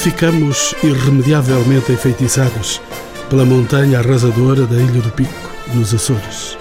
[0.00, 2.80] ficamos irremediavelmente enfeitiçados
[3.28, 6.56] pela montanha arrasadora da Ilha do Pico, nos Açores.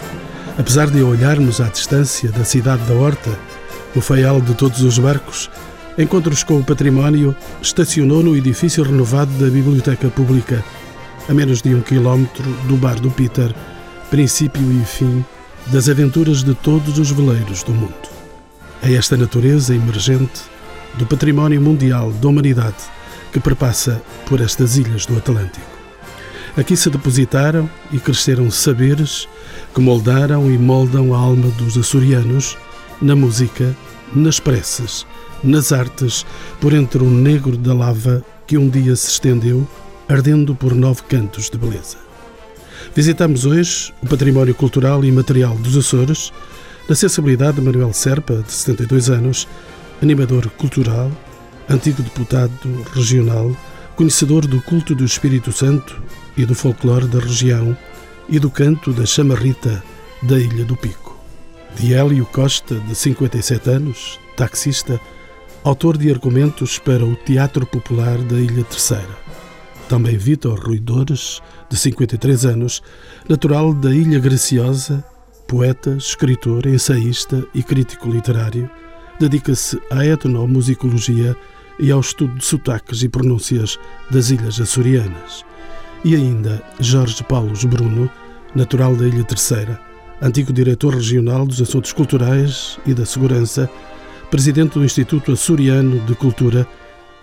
[0.58, 3.32] Apesar de olharmos à distância da cidade da Horta,
[3.96, 5.50] no feial de todos os barcos,
[5.98, 10.62] encontros com o património estacionou no edifício renovado da Biblioteca Pública,
[11.30, 13.56] a menos de um quilómetro do bar do Peter,
[14.10, 15.24] princípio e fim
[15.68, 18.10] das aventuras de todos os veleiros do mundo.
[18.84, 20.41] É esta natureza emergente
[20.96, 22.98] do património mundial da humanidade
[23.32, 25.66] que perpassa por estas ilhas do Atlântico.
[26.58, 29.28] Aqui se depositaram e cresceram saberes
[29.74, 32.58] que moldaram e moldam a alma dos açorianos
[33.02, 33.76] na música,
[34.14, 35.05] nas preces,
[35.44, 36.26] nas artes,
[36.60, 39.68] por entre o negro da lava que um dia se estendeu,
[40.08, 41.98] ardendo por nove cantos de beleza.
[42.96, 46.34] Visitamos hoje o património cultural e material dos Açores,
[46.90, 49.48] na sensibilidade de Manuel Serpa, de 72 anos,
[50.02, 51.12] animador cultural,
[51.70, 53.55] antigo deputado regional,
[53.95, 56.01] conhecedor do culto do Espírito Santo
[56.35, 57.77] e do folclore da região
[58.27, 59.84] e do canto da chamarrita
[60.23, 61.15] da Ilha do Pico.
[61.75, 65.00] De Hélio Costa, de 57 anos, taxista,
[65.63, 69.17] autor de argumentos para o Teatro Popular da Ilha Terceira.
[69.88, 72.81] Também Vítor Ruidores, de 53 anos,
[73.28, 75.03] natural da Ilha Graciosa,
[75.47, 78.69] poeta, escritor, ensaísta e crítico literário,
[79.19, 81.35] dedica-se à etnomusicologia
[81.80, 85.46] e ao estudo de sotaques e pronúncias das ilhas açorianas.
[86.03, 88.09] E ainda Jorge Paulos Bruno,
[88.53, 89.80] natural da Ilha Terceira,
[90.22, 93.69] antigo diretor regional dos Assuntos Culturais e da Segurança,
[94.30, 96.68] presidente do Instituto Açoriano de Cultura,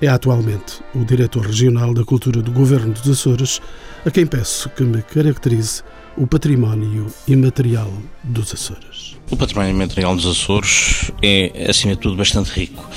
[0.00, 3.60] é atualmente o diretor regional da Cultura do Governo dos Açores,
[4.04, 5.82] a quem peço que me caracterize
[6.16, 9.16] o património imaterial dos Açores.
[9.30, 12.88] O património imaterial dos Açores é, acima de tudo, bastante rico,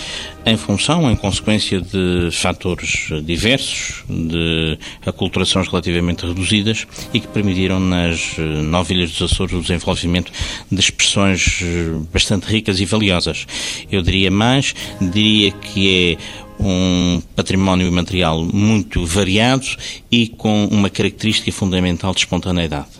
[0.46, 8.36] em função, em consequência de fatores diversos, de aculturações relativamente reduzidas e que permitiram nas
[8.38, 10.32] eh, nove ilhas dos Açores o desenvolvimento
[10.72, 13.46] de expressões eh, bastante ricas e valiosas.
[13.92, 19.66] Eu diria mais, diria que é um património imaterial muito variado
[20.12, 22.99] e com uma característica fundamental de espontaneidade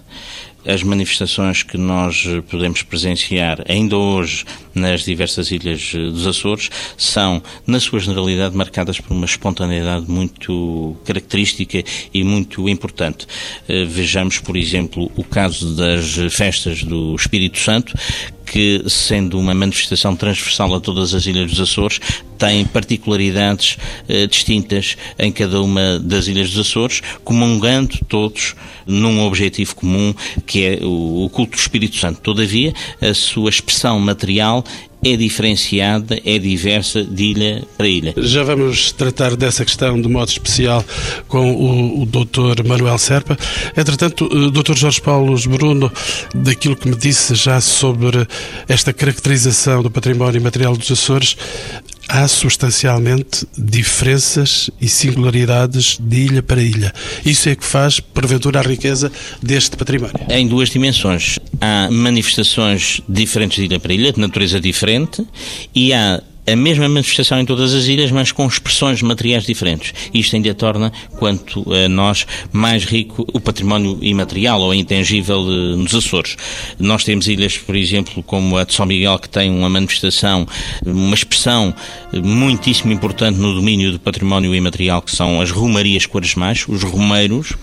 [0.66, 7.80] as manifestações que nós podemos presenciar ainda hoje nas diversas ilhas dos Açores são, na
[7.80, 11.84] sua generalidade, marcadas por uma espontaneidade muito característica
[12.14, 13.28] e muito importante.
[13.68, 17.94] Eh, vejamos, por exemplo, o caso das festas do Espírito Santo,
[18.52, 22.00] que, sendo uma manifestação transversal a todas as ilhas dos Açores,
[22.38, 23.78] tem particularidades
[24.08, 28.56] eh, distintas em cada uma das ilhas dos Açores, comungando todos
[28.88, 30.14] num objetivo comum,
[30.46, 32.22] que é o, o culto do Espírito Santo.
[32.22, 34.64] Todavia, a sua expressão material
[35.04, 38.14] é diferenciada, é diversa de ilha para ilha.
[38.18, 40.84] Já vamos tratar dessa questão de modo especial
[41.28, 42.68] com o, o Dr.
[42.68, 43.38] Manuel Serpa.
[43.76, 44.76] Entretanto, o Dr.
[44.76, 45.92] Jorge Paulo Bruno,
[46.36, 48.28] daquilo que me disse já sobre
[48.68, 51.38] esta caracterização do património material dos Açores,
[52.10, 56.92] há substancialmente diferenças e singularidades de ilha para ilha.
[57.24, 59.12] Isso é que faz, porventura, a riqueza
[59.42, 60.16] deste património.
[60.28, 61.38] Em duas dimensões.
[61.62, 65.26] Há manifestações diferentes de ilha para ilha, de natureza diferente,
[65.74, 66.22] e há
[66.52, 69.94] a mesma manifestação em todas as ilhas, mas com expressões materiais diferentes.
[70.14, 76.36] Isto ainda torna, quanto a nós, mais rico o património imaterial ou intangível nos Açores.
[76.80, 80.48] Nós temos ilhas, por exemplo, como a de São Miguel, que tem uma manifestação,
[80.86, 81.74] uma expressão
[82.14, 87.54] muitíssimo importante no domínio do património imaterial, que são as romarias quaresmais, os romeiros.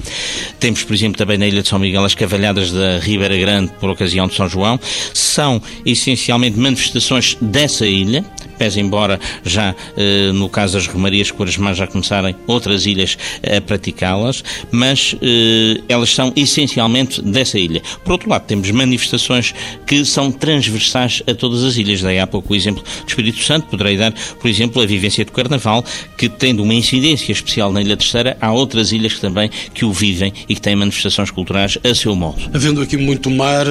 [0.61, 3.91] Temos, por exemplo, também na ilha de São Miguel as cavalhadas da Ribeira Grande por
[3.91, 4.79] ocasião de São João.
[5.13, 8.25] São essencialmente manifestações dessa ilha,
[8.59, 14.43] pese embora já eh, no caso das Romarias Quaresmais já começarem outras ilhas a praticá-las,
[14.71, 17.83] mas eh, elas são essencialmente dessa ilha.
[18.05, 19.55] Por outro lado, temos manifestações
[19.87, 22.03] que são transversais a todas as ilhas.
[22.03, 25.33] Daí há pouco o exemplo do Espírito Santo, poderei dar, por exemplo, a vivência do
[25.33, 25.85] Carnaval,
[26.17, 29.93] que tendo uma incidência especial na Ilha Terceira, há outras ilhas que também que o
[29.93, 32.51] vivem e que têm manifestações culturais a seu modo.
[32.53, 33.71] Havendo aqui muito mar, eh,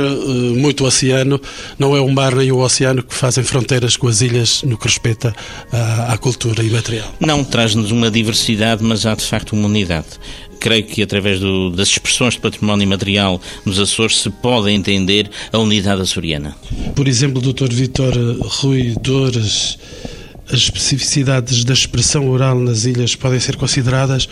[0.57, 1.39] muito oceano,
[1.77, 4.87] não é o mar nem o oceano que fazem fronteiras com as ilhas no que
[4.95, 5.35] respeita
[5.71, 7.13] à, à cultura imaterial.
[7.19, 10.07] Não traz-nos uma diversidade, mas há de facto uma unidade
[10.57, 15.59] creio que através do, das expressões de património imaterial nos Açores se pode entender a
[15.59, 16.55] unidade açoriana.
[16.95, 17.71] Por exemplo, Dr.
[17.71, 19.77] Vítor Rui Dores,
[20.49, 24.27] as especificidades da expressão oral nas ilhas podem ser consideradas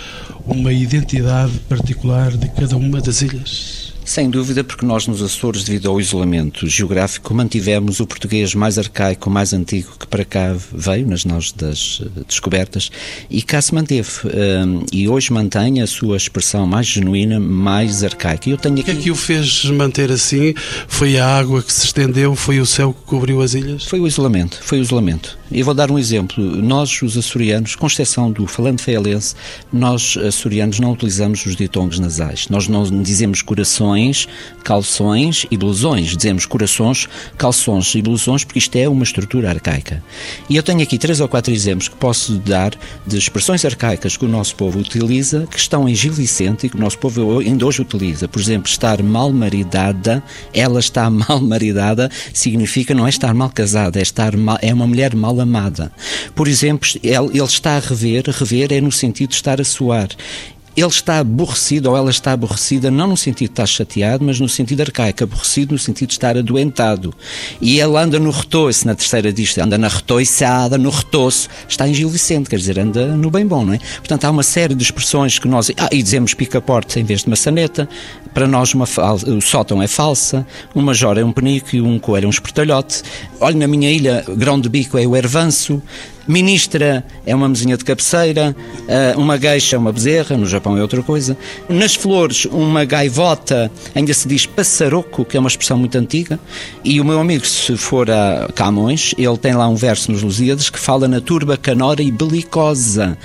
[0.48, 3.73] uma identidade particular de cada uma das ilhas?
[4.06, 9.30] Sem dúvida, porque nós nos Açores, devido ao isolamento geográfico, mantivemos o português mais arcaico,
[9.30, 12.92] mais antigo que para cá veio, nas nós das eh, descobertas,
[13.30, 14.10] e cá se manteve.
[14.26, 18.50] Um, e hoje mantém a sua expressão mais genuína, mais arcaica.
[18.50, 18.82] Eu tenho aqui...
[18.82, 20.54] O que é que o fez manter assim?
[20.88, 22.36] Foi a água que se estendeu?
[22.36, 23.86] Foi o céu que cobriu as ilhas?
[23.86, 25.38] Foi o isolamento, foi o isolamento.
[25.50, 26.44] E vou dar um exemplo.
[26.44, 29.36] Nós, os açorianos, com exceção do falante fealense,
[29.72, 32.48] nós, açorianos, não utilizamos os ditongos nasais.
[32.50, 34.28] Nós não dizemos corações corações,
[34.64, 36.16] calções blusões.
[36.18, 37.08] Dizemos corações,
[37.38, 40.04] calções blusões porque isto é uma estrutura arcaica.
[40.50, 42.74] E eu tenho aqui três ou quatro exemplos que posso dar
[43.06, 46.76] de expressões arcaicas que o nosso povo utiliza, que estão em Gil Vicente e que
[46.76, 48.28] o nosso povo ainda hoje utiliza.
[48.28, 50.24] Por exemplo, estar mal maridada,
[50.54, 54.88] ela está mal maridada, significa não é estar mal casada, é, estar mal, é uma
[54.88, 55.92] mulher mal amada.
[56.34, 60.08] Por exemplo, ele, ele está a rever, rever é no sentido de estar a suar
[60.76, 64.50] ele está aborrecido ou ela está aborrecida, não no sentido de estar chateado, mas no
[64.50, 67.14] sentido arcaico, aborrecido no sentido de estar adoentado.
[67.62, 71.94] E ele anda no retoço, na terceira disto, anda na retoiçada, no retoço, está em
[71.94, 73.80] Gil Vicente, quer dizer, anda no bem bom, não é?
[73.98, 75.72] Portanto, há uma série de expressões que nós.
[75.78, 77.88] Ah, e dizemos pica-porte em vez de maçaneta,
[78.34, 79.16] para nós uma fal...
[79.16, 83.04] o sótão é falsa, um major é um penico e um coelho é um espertalhote.
[83.40, 85.82] Olha, na minha ilha, grão de bico é o ervanço,
[86.28, 88.56] Ministra é uma mesinha de cabeceira,
[88.88, 91.38] eh, uma gueixa é uma bezerra, no Japão é outra coisa.
[91.68, 96.40] Nas flores, uma gaivota, ainda se diz passaroco, que é uma expressão muito antiga.
[96.84, 100.70] E o meu amigo, se for a Camões, ele tem lá um verso nos Lusíadas
[100.70, 103.18] que fala na turba canora e belicosa.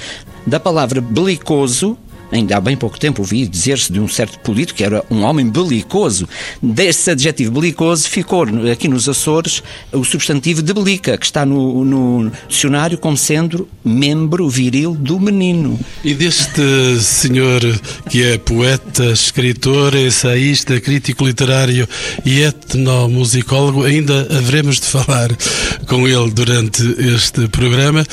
[0.46, 1.96] Da palavra belicoso,
[2.30, 5.48] Ainda há bem pouco tempo ouvi dizer-se de um certo político que era um homem
[5.48, 6.28] belicoso.
[6.62, 12.32] Desse adjetivo belicoso ficou aqui nos Açores o substantivo de belica, que está no, no
[12.46, 15.78] dicionário como sendo membro viril do menino.
[16.04, 17.60] E deste senhor
[18.10, 21.88] que é poeta, escritor, ensaísta, crítico literário
[22.24, 25.30] e etnomusicólogo, ainda haveremos de falar
[25.86, 28.04] com ele durante este programa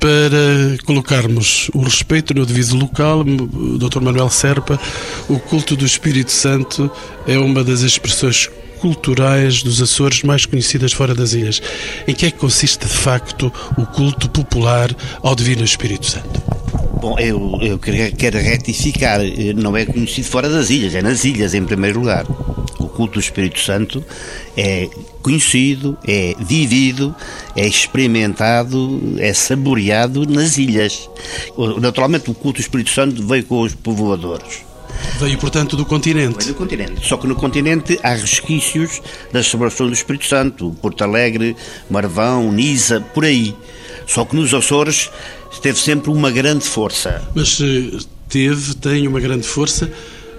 [0.00, 3.24] para colocarmos o respeito no devido local
[3.78, 4.00] Dr.
[4.00, 4.78] Manuel Serpa,
[5.28, 6.90] o culto do Espírito Santo
[7.26, 11.60] é uma das expressões culturais dos Açores mais conhecidas fora das ilhas.
[12.06, 16.40] Em que é que consiste de facto o culto popular ao Divino Espírito Santo?
[17.00, 19.20] Bom, eu, eu quero retificar,
[19.56, 22.26] não é conhecido fora das ilhas, é nas ilhas em primeiro lugar.
[22.98, 24.04] O culto do Espírito Santo
[24.56, 24.90] é
[25.22, 27.14] conhecido, é vivido,
[27.54, 31.08] é experimentado, é saboreado nas ilhas.
[31.80, 34.64] Naturalmente, o culto do Espírito Santo veio com os povoadores.
[35.20, 36.38] Veio, portanto, do continente.
[36.38, 37.06] Veio do continente.
[37.06, 39.00] Só que no continente há resquícios
[39.32, 40.76] da celebração do Espírito Santo.
[40.82, 41.54] Porto Alegre,
[41.88, 43.54] Marvão, Nisa, por aí.
[44.08, 45.08] Só que nos Açores
[45.62, 47.22] teve sempre uma grande força.
[47.32, 47.96] Mas eh,
[48.28, 49.88] teve, tem uma grande força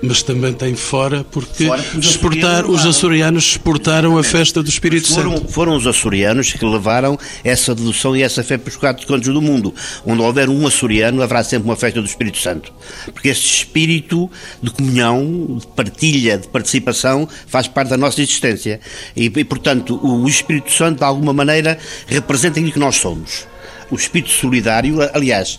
[0.01, 5.13] mas também tem fora, porque, fora os, exportar, os açorianos exportaram a festa do Espírito
[5.13, 5.51] foram, Santo.
[5.51, 9.41] Foram os açorianos que levaram essa devoção e essa fé para os quatro cantos do
[9.41, 9.73] mundo.
[10.05, 12.71] Onde houver um açoriano, haverá sempre uma festa do Espírito Santo.
[13.13, 14.29] Porque esse espírito
[14.61, 18.79] de comunhão, de partilha, de participação, faz parte da nossa existência.
[19.15, 23.47] E, e portanto, o Espírito Santo, de alguma maneira, representa aquilo que nós somos
[23.91, 25.57] o espírito solidário, aliás,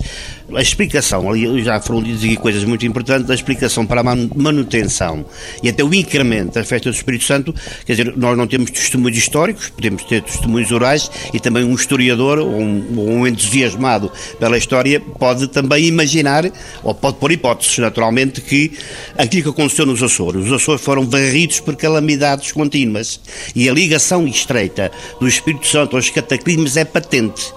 [0.56, 1.25] a explicação,
[1.62, 5.25] já foram ditas aqui coisas muito importantes, a explicação para a manutenção.
[5.62, 7.55] E até o incremento da festa do Espírito Santo,
[7.85, 12.38] quer dizer, nós não temos testemunhos históricos, podemos ter testemunhos orais e também um historiador
[12.38, 16.50] ou um, um entusiasmado pela história pode também imaginar,
[16.83, 18.73] ou pode pôr hipóteses, naturalmente, que
[19.16, 23.21] aquilo que aconteceu nos Açores, os Açores foram varridos por calamidades contínuas
[23.54, 24.90] e a ligação estreita
[25.21, 27.52] do Espírito Santo aos cataclismos é patente,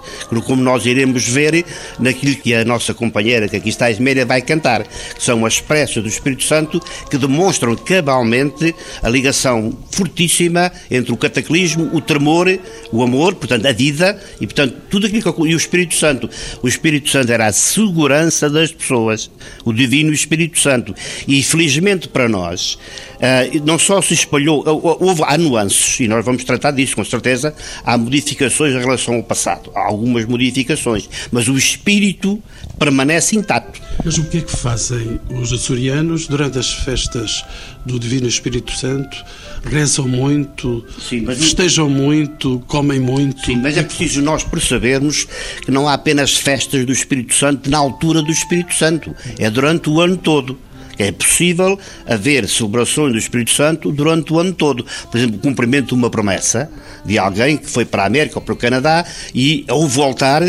[0.46, 1.66] como nós iremos ver
[2.00, 5.46] naquilo que a nossa nossa companheira que aqui está, a Esméria, vai cantar, que são
[5.46, 12.02] as preces do Espírito Santo que demonstram cabalmente a ligação fortíssima entre o cataclismo, o
[12.02, 12.44] tremor,
[12.92, 16.30] o amor, portanto, a vida e, portanto, tudo aquilo que e o Espírito Santo.
[16.62, 19.32] O Espírito Santo era a segurança das pessoas,
[19.63, 20.94] o Divino Espírito Santo.
[21.25, 22.78] E, felizmente para nós,
[23.24, 24.62] Uh, não só se espalhou,
[25.00, 29.24] houve, há nuances, e nós vamos tratar disso com certeza, há modificações em relação ao
[29.24, 32.44] passado, há algumas modificações, mas o espírito
[32.77, 33.82] permanece intacto.
[34.03, 37.46] Mas o que é que fazem os açorianos durante as festas
[37.86, 39.24] do Divino Espírito Santo?
[39.63, 43.46] Rezam muito, Sim, festejam muito, comem muito?
[43.46, 45.25] Sim, mas é preciso nós percebermos
[45.62, 49.89] que não há apenas festas do Espírito Santo na altura do Espírito Santo, é durante
[49.89, 50.60] o ano todo.
[50.98, 54.86] É possível haver celebrações do Espírito Santo durante o ano todo.
[55.10, 56.70] Por exemplo, o cumprimento de uma promessa
[57.04, 60.44] de alguém que foi para a América ou para o Canadá e ao voltar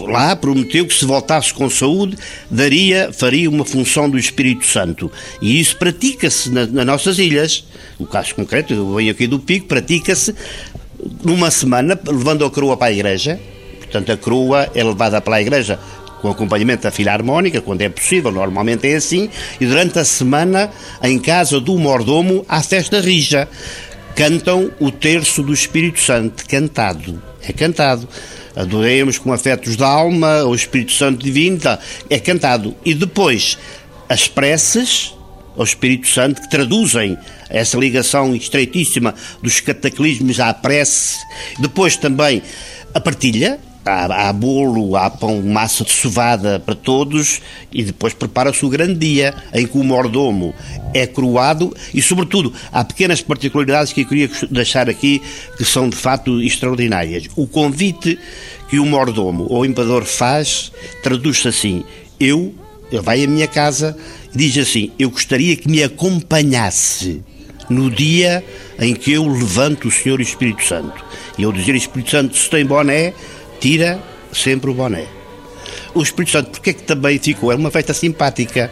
[0.00, 2.16] lá prometeu que se voltasse com saúde,
[2.50, 5.10] daria, faria uma função do Espírito Santo.
[5.40, 7.64] E isso pratica-se na, nas nossas ilhas.
[7.98, 10.34] O caso concreto, eu venho aqui do Pico, pratica-se
[11.24, 13.40] numa semana, levando a coroa para a igreja.
[13.78, 15.78] Portanto, a coroa é levada para a igreja
[16.20, 20.70] com acompanhamento da filha harmónica, quando é possível, normalmente é assim, e durante a semana,
[21.02, 23.48] em casa do mordomo, há festa rija.
[24.14, 27.22] Cantam o terço do Espírito Santo, cantado.
[27.46, 28.08] É cantado.
[28.56, 31.78] Adoremos com afetos da alma, o Espírito Santo Divino, tá,
[32.10, 32.74] é cantado.
[32.84, 33.56] E depois,
[34.08, 35.14] as preces
[35.56, 37.16] ao Espírito Santo, que traduzem
[37.48, 41.18] essa ligação estreitíssima dos cataclismos à prece.
[41.58, 42.42] Depois também
[42.94, 47.40] a partilha, há, há bolo, há pão, massa de cevada para todos
[47.72, 50.54] e depois prepara-se o grande dia em que o mordomo
[50.94, 55.22] é coroado e, sobretudo, há pequenas particularidades que eu queria deixar aqui
[55.56, 57.24] que são de facto extraordinárias.
[57.36, 58.18] O convite
[58.68, 60.70] que o mordomo ou o faz
[61.02, 61.84] traduz-se assim:
[62.20, 62.54] eu,
[62.90, 63.96] ele vai à minha casa
[64.34, 67.22] e diz assim: eu gostaria que me acompanhasse
[67.68, 68.44] no dia
[68.78, 71.04] em que eu levanto o Senhor Espírito Santo.
[71.36, 73.12] E eu dizer Espírito Santo, se tem boné,
[73.60, 75.06] tira sempre o boné.
[75.94, 77.52] O Espírito Santo, porque é que também ficou?
[77.52, 78.70] É uma festa simpática,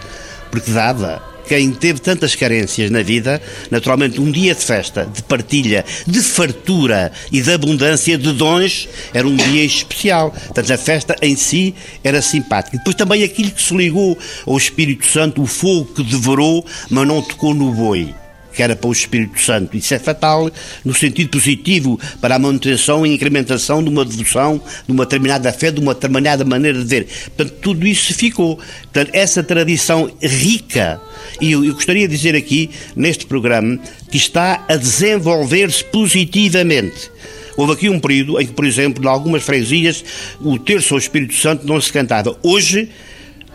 [0.50, 3.40] porque dava quem teve tantas carências na vida,
[3.70, 9.26] naturalmente um dia de festa, de partilha, de fartura e de abundância de dons, era
[9.26, 10.30] um dia especial.
[10.30, 12.76] Portanto, a festa em si era simpática.
[12.76, 17.22] Depois também aquilo que se ligou ao Espírito Santo, o fogo que devorou, mas não
[17.22, 18.14] tocou no boi
[18.56, 19.76] que era para o Espírito Santo.
[19.76, 20.50] Isso é fatal
[20.84, 25.70] no sentido positivo para a manutenção e incrementação de uma devoção, de uma determinada fé,
[25.70, 27.06] de uma determinada maneira de ver.
[27.36, 28.56] Portanto, tudo isso ficou.
[28.56, 31.00] Portanto, essa tradição rica,
[31.40, 33.78] e eu, eu gostaria de dizer aqui, neste programa,
[34.10, 37.10] que está a desenvolver-se positivamente.
[37.56, 40.04] Houve aqui um período em que, por exemplo, em algumas freguesias,
[40.40, 42.38] o terço ao Espírito Santo não se cantava.
[42.42, 42.90] Hoje,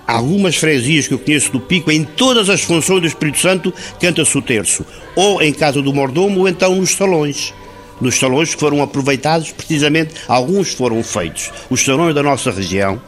[0.08, 4.38] algumas freguesias que eu conheço do Pico, em todas as funções do Espírito Santo, canta-se
[4.38, 4.86] o terço.
[5.16, 7.54] Ou em casa do mordomo, ou então nos salões.
[8.00, 11.52] Nos salões que foram aproveitados, precisamente, alguns foram feitos.
[11.70, 13.02] Os salões da nossa região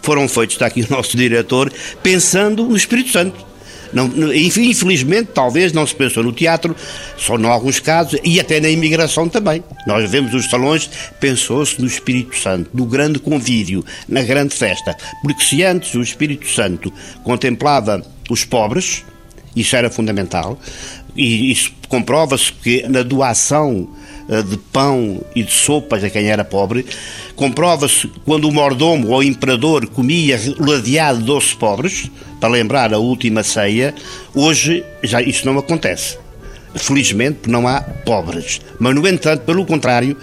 [0.00, 1.72] foram feitos, está aqui o nosso diretor,
[2.02, 3.44] pensando no Espírito Santo.
[3.92, 6.74] Não, infelizmente, talvez não se pensou no teatro,
[7.16, 9.62] só em alguns casos, e até na imigração também.
[9.86, 10.88] Nós vemos os salões,
[11.20, 14.96] pensou-se no Espírito Santo, no grande convívio, na grande festa.
[15.22, 19.04] Porque se antes o Espírito Santo contemplava os pobres,
[19.54, 20.58] isso era fundamental,
[21.14, 23.88] e isso comprova-se que na doação
[24.48, 26.84] de pão e de sopas a quem era pobre,
[27.34, 32.98] comprova-se quando o mordomo ou o imperador comia ladeado de doces pobres, para lembrar a
[32.98, 33.94] última ceia,
[34.34, 36.18] hoje já isso não acontece.
[36.74, 38.60] Felizmente, porque não há pobres.
[38.78, 40.14] Mas, no entanto, pelo contrário,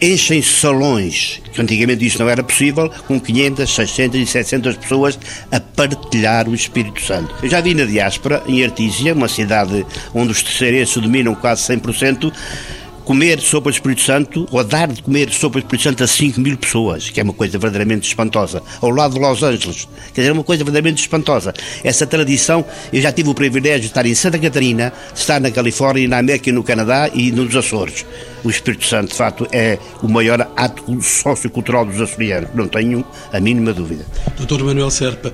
[0.00, 5.18] enchem salões, que antigamente isso não era possível, com 500, 600 e 700 pessoas
[5.50, 7.34] a partilhar o Espírito Santo.
[7.42, 12.32] Eu já vi na diáspora, em Artísia, uma cidade onde os terceirenses dominam quase 100%,
[13.08, 16.38] comer sopa de Espírito Santo ou dar de comer sopa de Espírito Santo a 5
[16.42, 20.28] mil pessoas, que é uma coisa verdadeiramente espantosa, ao lado de Los Angeles, quer dizer,
[20.28, 21.54] é uma coisa verdadeiramente espantosa.
[21.82, 22.62] Essa tradição,
[22.92, 26.18] eu já tive o privilégio de estar em Santa Catarina, de estar na Califórnia, na
[26.18, 28.04] América e no Canadá e nos Açores.
[28.44, 33.40] O Espírito Santo, de facto, é o maior ato sociocultural dos açorianos, não tenho a
[33.40, 34.04] mínima dúvida.
[34.36, 35.32] Doutor Manuel Serpa,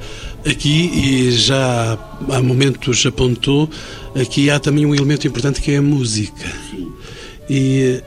[0.48, 1.98] aqui, e já
[2.30, 3.68] há momentos apontou,
[4.14, 6.46] aqui há também um elemento importante que é a música.
[6.70, 6.93] Sim.
[7.48, 8.02] E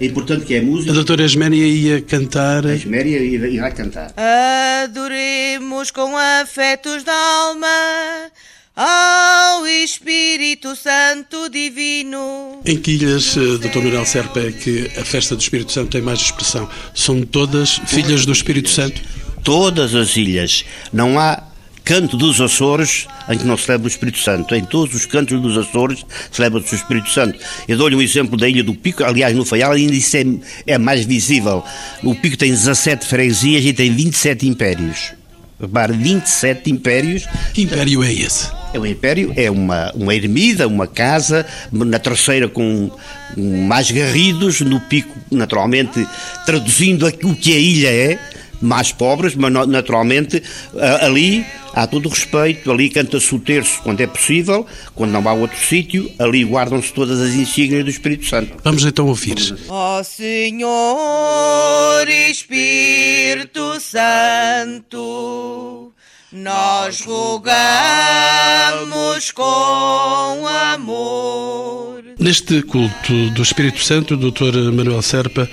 [0.00, 0.92] é importante que é música.
[0.92, 2.66] A doutora Esméria ia cantar.
[2.66, 4.12] A Esméria irá cantar.
[4.84, 7.66] Adoremos com afetos da alma
[8.76, 12.60] ao Espírito Santo Divino.
[12.64, 16.00] Em que ilhas, eh, doutor Manuel Serpa, é que a festa do Espírito Santo tem
[16.00, 16.70] mais expressão?
[16.94, 19.02] São todas filhas do Espírito Santo?
[19.42, 20.64] Todas as ilhas.
[20.92, 21.42] Não há
[21.88, 24.54] canto dos Açores, em que não se celebra o Espírito Santo.
[24.54, 27.38] Em todos os cantos dos Açores celebra-se o Espírito Santo.
[27.66, 30.24] Eu dou-lhe um exemplo da Ilha do Pico, aliás, no Faial ainda isso é,
[30.66, 31.64] é mais visível.
[32.02, 35.14] O Pico tem 17 freguesias e tem 27 impérios.
[35.58, 37.26] Repare, 27 impérios.
[37.54, 38.50] Que império é esse?
[38.74, 42.90] É um império, é uma, uma ermida, uma casa, na terceira com
[43.34, 46.06] mais garridos, no pico, naturalmente,
[46.44, 48.18] traduzindo o que a ilha é,
[48.60, 50.42] mais pobres, mas naturalmente
[51.00, 55.32] ali há todo o respeito, ali canta-se o terço quando é possível, quando não há
[55.32, 58.56] outro sítio, ali guardam-se todas as insígnias do Espírito Santo.
[58.64, 59.36] Vamos então ouvir.
[59.68, 65.92] Ó oh, Senhor Espírito Santo,
[66.32, 67.52] nós rogamos
[69.32, 72.02] com amor.
[72.18, 74.72] Neste culto do Espírito Santo, Dr.
[74.72, 75.48] Manuel Serpa,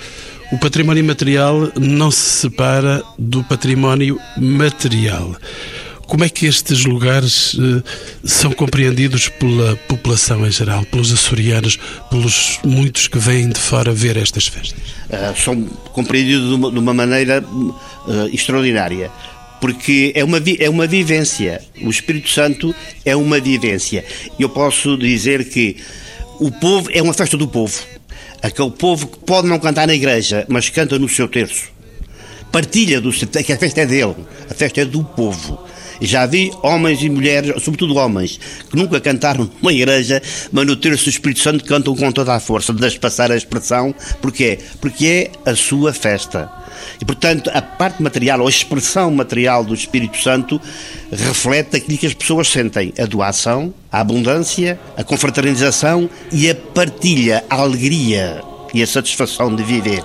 [0.52, 5.36] o património material não se separa do património material.
[6.06, 7.82] Como é que estes lugares eh,
[8.24, 14.16] são compreendidos pela população em geral, pelos açorianos, pelos muitos que vêm de fora ver
[14.16, 14.80] estas festas?
[15.10, 19.10] Uh, são compreendidos de uma, maneira uh, extraordinária
[19.60, 21.60] porque é uma, é uma vivência.
[21.82, 22.74] O Espírito Santo
[23.04, 24.04] é uma vivência.
[24.38, 25.76] Eu posso dizer que
[26.38, 27.82] o povo é uma festa do povo.
[28.42, 31.68] Aquele povo que pode não cantar na igreja, mas canta no seu terço.
[32.52, 34.14] Partilha do que a festa é dele,
[34.48, 35.65] a festa é do povo.
[36.00, 38.38] Já vi homens e mulheres, sobretudo homens,
[38.70, 40.22] que nunca cantaram numa igreja,
[40.52, 43.94] mas no terço do Espírito Santo cantam com toda a força, deixe passar a expressão.
[44.20, 44.58] Porquê?
[44.80, 46.50] Porque é a sua festa.
[47.00, 50.60] E, portanto, a parte material, ou a expressão material do Espírito Santo,
[51.10, 57.44] reflete aquilo que as pessoas sentem: a doação, a abundância, a confraternização e a partilha,
[57.48, 60.02] a alegria e a satisfação de viver.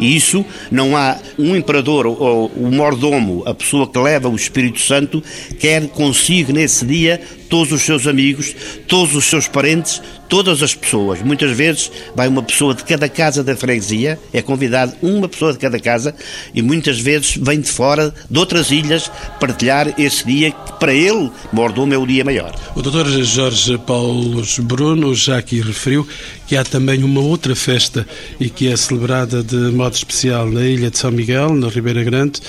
[0.00, 4.80] E isso não há um imperador ou o mordomo, a pessoa que leva o Espírito
[4.80, 5.22] Santo,
[5.58, 8.54] quer consigo nesse dia todos os seus amigos,
[8.86, 11.20] todos os seus parentes, todas as pessoas.
[11.20, 15.58] Muitas vezes vai uma pessoa de cada casa da freguesia, é convidado uma pessoa de
[15.58, 16.14] cada casa
[16.54, 21.30] e muitas vezes vem de fora, de outras ilhas, partilhar esse dia que para ele,
[21.52, 22.54] mordomo, é o dia maior.
[22.76, 26.06] O doutor Jorge Paulo Bruno já aqui referiu
[26.46, 28.06] que há também uma outra festa
[28.38, 32.40] e que é celebrada de modo especial na ilha de São Miguel, na Ribeira Grande,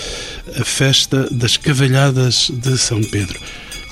[0.56, 3.40] a festa das Cavalhadas de São Pedro.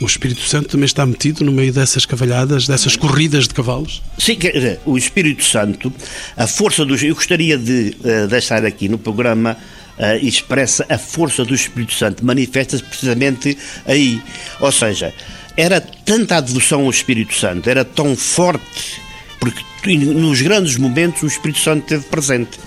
[0.01, 4.01] O Espírito Santo também está metido no meio dessas cavalhadas, dessas corridas de cavalos?
[4.17, 4.37] Sim,
[4.85, 5.91] o Espírito Santo,
[6.37, 7.03] a força dos.
[7.03, 9.57] Eu gostaria de uh, deixar aqui no programa
[9.97, 14.21] uh, expressa a força do Espírito Santo, manifesta-se precisamente aí.
[14.61, 15.13] Ou seja,
[15.57, 19.01] era tanta a devoção ao Espírito Santo, era tão forte,
[19.37, 22.57] porque nos grandes momentos o Espírito Santo esteve presente.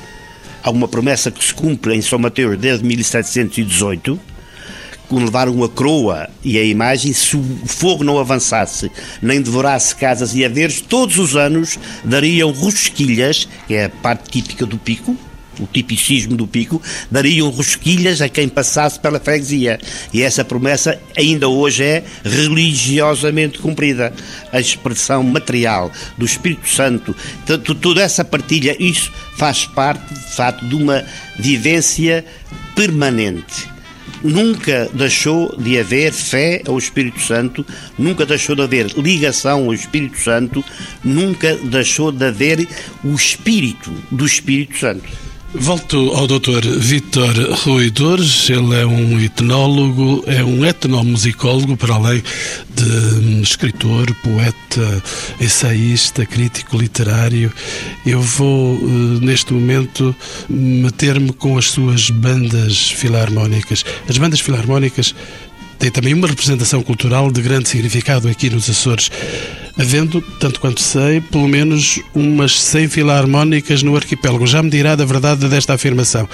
[0.62, 4.31] Há uma promessa que se cumpre em São Mateus desde 1718
[5.18, 8.90] levaram a croa e a imagem, se o fogo não avançasse,
[9.20, 14.66] nem devorasse casas e haveres, todos os anos dariam rosquilhas, que é a parte típica
[14.66, 15.16] do pico,
[15.60, 19.78] o tipicismo do pico, dariam rosquilhas a quem passasse pela freguesia.
[20.12, 24.12] E essa promessa ainda hoje é religiosamente cumprida.
[24.50, 27.14] A expressão material do Espírito Santo,
[27.80, 31.04] toda essa partilha, isso faz parte, de fato, de uma
[31.38, 32.24] vivência
[32.74, 33.71] permanente
[34.22, 37.64] nunca deixou de haver fé ao Espírito Santo,
[37.98, 40.64] nunca deixou de haver ligação ao Espírito Santo,
[41.02, 42.66] nunca deixou de haver
[43.04, 45.31] o Espírito do Espírito Santo.
[45.54, 46.66] Volto ao Dr.
[46.78, 47.34] Vítor
[47.64, 52.22] Rui Dores, ele é um etnólogo, é um etnomusicólogo, para além
[52.74, 55.04] de hum, escritor, poeta,
[55.38, 57.52] ensaísta, crítico literário.
[58.06, 60.16] Eu vou, eh, neste momento,
[60.48, 63.84] meter-me com as suas bandas filarmónicas.
[64.08, 65.14] As bandas filarmónicas
[65.82, 69.10] têm também uma representação cultural de grande significado aqui nos Açores
[69.76, 74.46] havendo, tanto quanto sei, pelo menos umas 100 filarmónicas no arquipélago.
[74.46, 76.28] Já me dirá da verdade desta afirmação.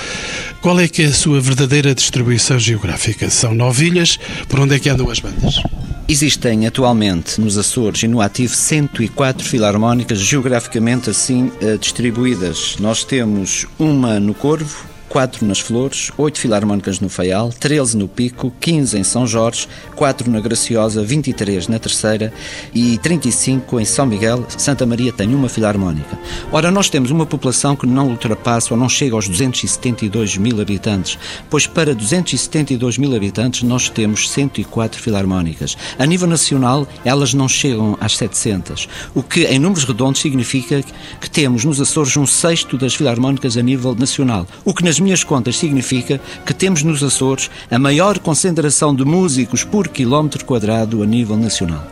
[0.61, 3.31] Qual é que é a sua verdadeira distribuição geográfica?
[3.31, 4.19] São nove ilhas?
[4.49, 5.63] Por onde é que andam as bandas?
[6.07, 12.77] Existem atualmente nos Açores e no ativo 104 filarmónicas geograficamente assim eh, distribuídas.
[12.81, 18.53] Nós temos uma no Corvo, 4 nas Flores, 8 filarmónicas no Faial, 13 no Pico,
[18.61, 19.67] 15 em São Jorge,
[19.97, 22.33] 4 na Graciosa, 23 na Terceira
[22.75, 24.45] e 35 em São Miguel.
[24.57, 26.19] Santa Maria tem uma filarmónica.
[26.53, 31.19] Ora, nós temos uma população que não ultrapassa ou não chega aos 272 mil habitantes,
[31.49, 35.77] pois para 272 mil habitantes nós temos 104 filarmónicas.
[35.99, 40.83] A nível nacional, elas não chegam às 700, o que em números redondos significa
[41.21, 45.01] que temos nos Açores um sexto das filarmónicas a nível nacional, o que nas nas
[45.01, 51.03] minhas contas, significa que temos nos Açores a maior concentração de músicos por quilómetro quadrado
[51.03, 51.87] a nível nacional.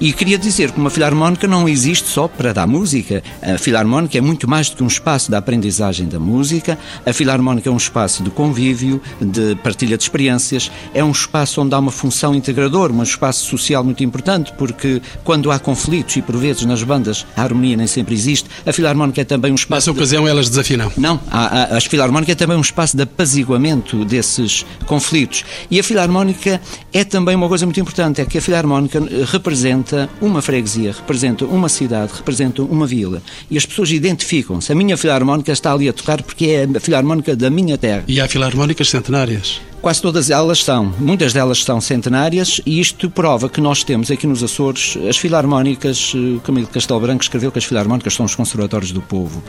[0.00, 3.22] E queria dizer que uma filarmónica não existe só para dar música.
[3.40, 6.78] A filarmónica é muito mais do que um espaço de aprendizagem da música.
[7.06, 10.70] A filarmónica é um espaço de convívio, de partilha de experiências.
[10.92, 15.50] É um espaço onde há uma função integradora, um espaço social muito importante, porque quando
[15.50, 19.24] há conflitos e por vezes nas bandas a harmonia nem sempre existe, a filarmónica é
[19.24, 19.90] também um espaço.
[19.90, 20.30] Nessa ocasião de...
[20.30, 20.90] elas desafinam?
[20.96, 25.44] Não, a, a, a filarmónica é também um espaço de apaziguamento desses conflitos.
[25.70, 26.60] E a filarmónica
[26.92, 31.44] é também uma coisa muito importante, é que a filarmónica representa representa uma freguesia, representa
[31.44, 33.22] uma cidade, representa uma vila.
[33.50, 34.72] E as pessoas identificam-se.
[34.72, 38.04] A minha filarmónica está ali a tocar porque é a filarmónica da minha terra.
[38.08, 39.60] E há filarmónicas centenárias?
[39.82, 44.26] Quase todas elas são, muitas delas são centenárias e isto prova que nós temos aqui
[44.26, 48.92] nos Açores as filarmónicas, o Camilo Castelo Branco escreveu que as filarmónicas são os conservatórios
[48.92, 49.44] do povo.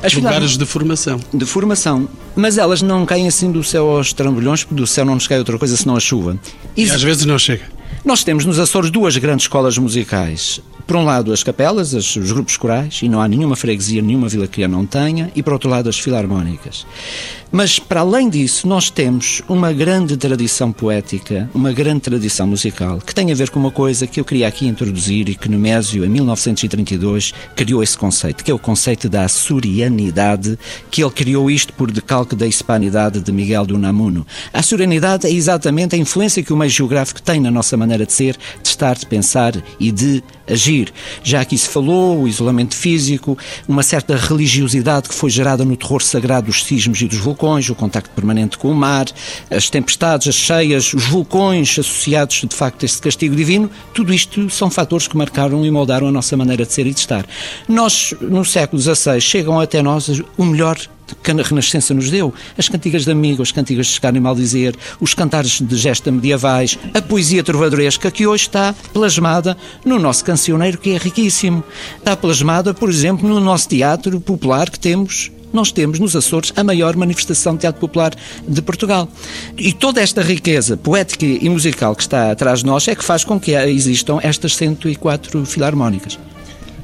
[0.00, 1.18] As Lugares de formação.
[1.34, 5.14] De formação, mas elas não caem assim do céu aos trambolhões, porque do céu não
[5.14, 6.38] nos cai outra coisa senão a chuva.
[6.76, 7.64] E, e às vezes não chega.
[8.04, 10.60] Nós temos nos Açores duas grandes escolas musicais.
[10.88, 14.48] Por um lado, as capelas, os grupos corais, e não há nenhuma freguesia, nenhuma vila
[14.48, 16.84] que a não tenha, e por outro lado, as filarmónicas.
[17.54, 23.14] Mas, para além disso, nós temos uma grande tradição poética, uma grande tradição musical, que
[23.14, 26.08] tem a ver com uma coisa que eu queria aqui introduzir e que Nemésio, em
[26.08, 30.58] 1932, criou esse conceito, que é o conceito da açorianidade,
[30.90, 34.26] que ele criou isto por decalque da hispanidade de Miguel de Unamuno.
[34.50, 38.14] A açorianidade é exatamente a influência que o meio geográfico tem na nossa maneira de
[38.14, 40.90] ser, de estar, de pensar e de agir.
[41.22, 43.36] Já aqui se falou, o isolamento físico,
[43.68, 47.74] uma certa religiosidade que foi gerada no terror sagrado dos sismos e dos vulcões, o
[47.74, 49.06] contacto permanente com o mar,
[49.50, 54.48] as tempestades, as cheias, os vulcões associados de facto a este castigo divino, tudo isto
[54.48, 57.26] são fatores que marcaram e moldaram a nossa maneira de ser e de estar.
[57.68, 60.78] Nós, no século XVI, chegam até nós o melhor
[61.22, 62.32] que a Renascença nos deu.
[62.56, 66.10] As cantigas de amigo, as cantigas de chegar e mal dizer, os cantares de gesta
[66.10, 71.62] medievais, a poesia trovadoresca que hoje está plasmada no nosso cancioneiro, que é riquíssimo.
[71.98, 76.64] Está plasmada, por exemplo, no nosso teatro popular que temos nós temos nos Açores a
[76.64, 78.14] maior manifestação de teatro popular
[78.46, 79.08] de Portugal.
[79.56, 83.24] E toda esta riqueza poética e musical que está atrás de nós é que faz
[83.24, 86.18] com que existam estas 104 filarmónicas.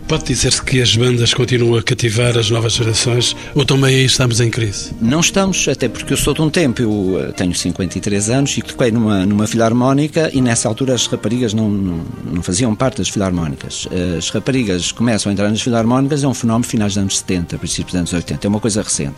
[0.08, 4.40] Pode dizer-se que as bandas continuam a cativar as novas gerações ou também aí estamos
[4.40, 4.90] em crise?
[5.02, 8.62] Não estamos, até porque eu sou de um tempo, eu eh, tenho 53 anos e
[8.62, 12.00] toquei numa, numa filarmónica e nessa altura as raparigas não, não,
[12.32, 13.86] não, faziam parte das filarmónicas.
[14.16, 17.92] As raparigas começam a entrar nas filarmónicas, é um fenómeno finais dos anos 70, princípios
[17.92, 19.16] dos anos 80, é uma coisa recente.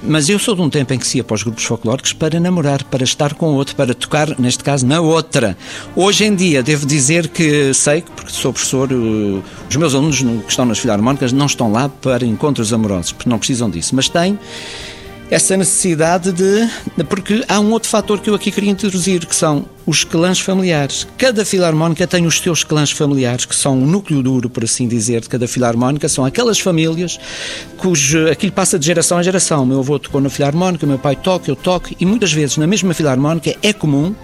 [0.00, 2.38] Mas eu sou de um tempo em que se ia para os grupos folclóricos para
[2.38, 5.58] namorar, para estar com outro, para tocar, neste caso, na outra.
[5.96, 10.50] Hoje em dia, devo dizer que sei, porque sou professor, eh, os meus alunos que
[10.50, 14.38] estão nas filarmónicas não estão lá para encontros amorosos, porque não precisam disso, mas têm
[15.30, 16.68] essa necessidade de.
[17.08, 21.06] Porque há um outro fator que eu aqui queria introduzir, que são os clãs familiares.
[21.16, 25.20] Cada filarmónica tem os seus clãs familiares, que são o núcleo duro, por assim dizer,
[25.20, 26.08] de cada filarmónica.
[26.08, 27.18] São aquelas famílias
[27.78, 29.64] cujo aquilo passa de geração em geração.
[29.64, 32.92] Meu avô tocou na filarmónica, meu pai toca, eu toco, e muitas vezes na mesma
[32.92, 34.14] filarmónica é comum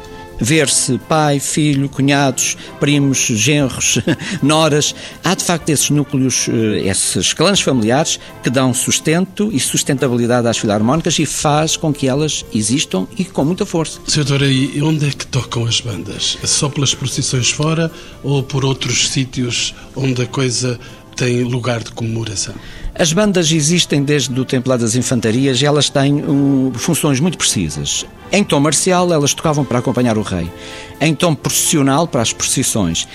[0.41, 3.99] ver-se pai, filho, cunhados, primos, genros,
[4.43, 4.95] noras.
[5.25, 10.59] Há de facto esses núcleos, eh, esses clãs familiares que dão sustento e sustentabilidade às
[10.59, 14.01] filarmónicas e faz com que elas existam e com muita força.
[14.07, 16.39] Senhor e onde é que tocam as bandas?
[16.45, 17.91] Só pelas procissões fora
[18.23, 20.79] ou por outros sítios onde a coisa
[21.17, 22.55] tem lugar de comemoração?
[22.99, 27.37] As bandas existem desde o tempo lá das infantarias e elas têm um, funções muito
[27.37, 28.07] precisas.
[28.33, 30.51] Em tom marcial, elas tocavam para acompanhar o rei.
[30.99, 33.07] Em tom processional, para as procissões.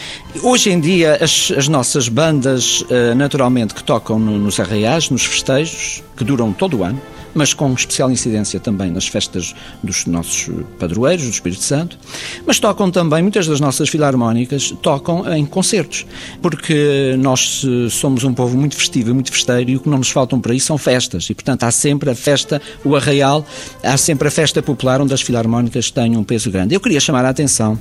[0.43, 5.25] Hoje em dia, as, as nossas bandas, uh, naturalmente, que tocam no, nos arraiais, nos
[5.25, 7.01] festejos, que duram todo o ano,
[7.33, 11.97] mas com especial incidência também nas festas dos nossos padroeiros, do Espírito Santo,
[12.45, 16.05] mas tocam também, muitas das nossas filarmónicas tocam em concertos,
[16.41, 19.97] porque nós eh, somos um povo muito festivo e muito festeiro e o que não
[19.97, 23.45] nos faltam para isso são festas, e portanto há sempre a festa, o arraial,
[23.83, 26.73] há sempre a festa popular onde as filarmónicas têm um peso grande.
[26.73, 27.79] Eu queria chamar a atenção,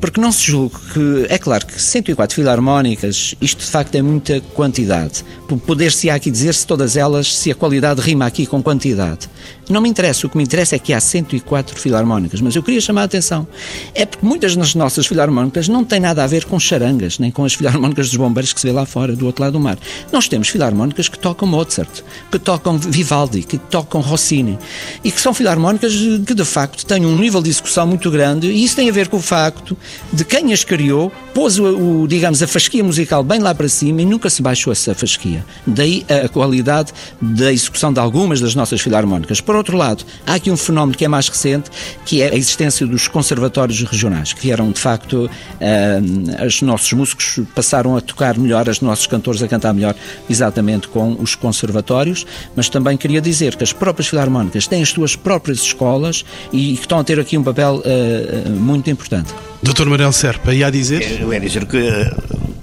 [0.00, 4.40] porque não se julgue que, é claro que 104 filarmónicas, isto de facto é muita
[4.54, 5.24] quantidade,
[5.66, 9.28] poder-se aqui dizer se todas elas, se a qualidade rima aqui com quantidade, quantidade.
[9.68, 12.80] Não me interessa, o que me interessa é que há 104 filarmónicas, mas eu queria
[12.82, 13.46] chamar a atenção.
[13.94, 17.44] É porque muitas das nossas filarmónicas não têm nada a ver com charangas, nem com
[17.44, 19.78] as filarmónicas dos bombeiros que se vê lá fora, do outro lado do mar.
[20.12, 24.58] Nós temos filarmónicas que tocam Mozart, que tocam Vivaldi, que tocam Rossini,
[25.02, 25.94] e que são filarmónicas
[26.26, 29.08] que de facto têm um nível de execução muito grande, e isso tem a ver
[29.08, 29.76] com o facto
[30.12, 34.02] de quem as criou pôs o, o digamos, a fasquia musical bem lá para cima
[34.02, 35.44] e nunca se baixou essa fasquia.
[35.66, 39.40] Daí a qualidade da execução de algumas das nossas filarmónicas.
[39.40, 41.70] Por outro lado, há aqui um fenómeno que é mais recente,
[42.04, 47.40] que é a existência dos conservatórios regionais, que vieram, de facto, uh, os nossos músicos
[47.54, 49.94] passaram a tocar melhor, os nossos cantores a cantar melhor,
[50.28, 55.16] exatamente com os conservatórios, mas também queria dizer que as próprias filarmónicas têm as suas
[55.16, 59.32] próprias escolas e que estão a ter aqui um papel uh, muito importante.
[59.62, 61.20] Doutor Manuel Serpa, ia a dizer?
[61.20, 61.78] Eu ia dizer que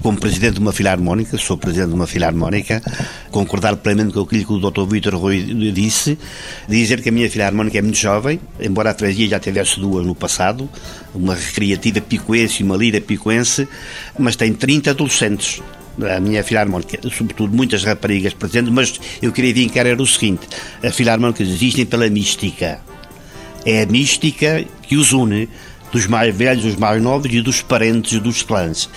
[0.01, 2.81] como presidente de uma filarmónica, sou presidente de uma filarmónica,
[3.29, 4.85] concordar plenamente com aquilo que o Dr.
[4.85, 6.17] Vítor Rui disse,
[6.67, 10.15] dizer que a minha filarmónica é muito jovem, embora a freguesia já tivesse duas no
[10.15, 10.69] passado,
[11.13, 13.67] uma recreativa picoense e uma lira picoense,
[14.17, 15.61] mas tem 30 adolescentes
[16.15, 20.47] a minha filarmónica, sobretudo muitas raparigas presentes, mas eu queria vincar era o seguinte,
[20.81, 22.79] as filarmónicas existem pela mística.
[23.65, 25.47] É a mística que os une
[25.91, 28.89] dos mais velhos, dos mais novos e dos parentes dos clãs.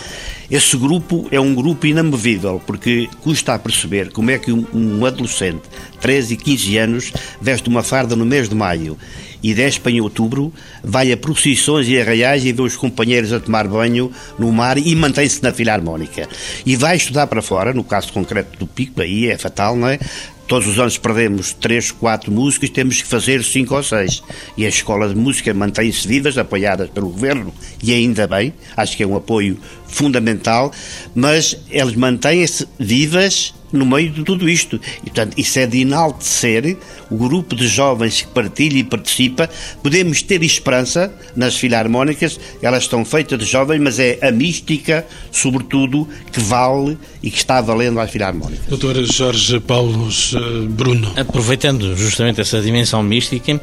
[0.50, 5.62] Esse grupo é um grupo inamovível, porque custa a perceber como é que um, adolescente,
[6.00, 8.96] 13 e 15 anos, veste uma farda no mês de maio
[9.42, 10.50] e 10 em outubro,
[10.82, 14.94] vai a procissões e arraiais e vê os companheiros a tomar banho no mar e
[14.96, 16.26] mantém-se na filarmónica.
[16.64, 19.98] E vai estudar para fora, no caso concreto do Pico, aí é fatal, não é?
[20.46, 24.22] Todos os anos perdemos três, quatro músicos, temos que fazer cinco ou seis.
[24.56, 27.52] E as escolas de música mantêm-se vivas, apoiadas pelo governo,
[27.82, 30.72] e ainda bem, acho que é um apoio fundamental,
[31.14, 34.80] mas elas mantêm-se vivas no meio de tudo isto.
[34.98, 36.76] E, portanto, isso é de enaltecer
[37.10, 39.50] o grupo de jovens que partilha e participa.
[39.82, 46.08] Podemos ter esperança nas filarmónicas, elas estão feitas de jovens, mas é a mística, sobretudo,
[46.32, 48.66] que vale e que está valendo às filarmónicas.
[48.68, 51.12] Doutor Jorge Paulo eh, Bruno.
[51.16, 53.60] Aproveitando justamente essa dimensão mística,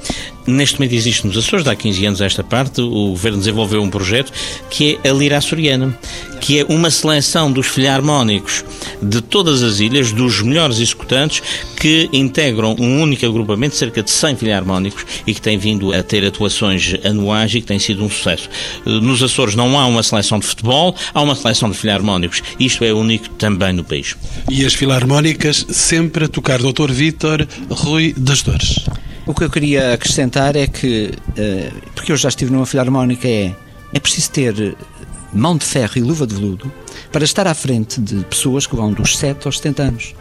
[0.47, 4.31] neste momento existe nos Açores, há 15 anos esta parte, o Governo desenvolveu um projeto
[4.69, 5.97] que é a Lira Açoriana,
[6.39, 8.65] que é uma seleção dos filarmónicos
[9.01, 11.41] de todas as ilhas, dos melhores executantes,
[11.79, 16.25] que integram um único agrupamento, cerca de 100 filarmónicos, e que tem vindo a ter
[16.25, 18.49] atuações anuais e que tem sido um sucesso.
[18.85, 22.41] Eh, nos Açores não há uma seleção de futebol, há uma seleção de filarmónicos.
[22.59, 24.15] Isto é único também no país.
[24.49, 26.91] E as filarmónicas sempre a tocar Dr.
[26.91, 28.85] Vítor Rui das Dores.
[29.25, 33.55] O que eu queria acrescentar é que, eh, porque eu já estive numa filarmónica, é,
[33.93, 34.75] é preciso ter
[35.31, 36.71] mão de ferro e luva de veludo
[37.11, 40.15] para estar à frente de pessoas que vão dos 7 aos 70 anos.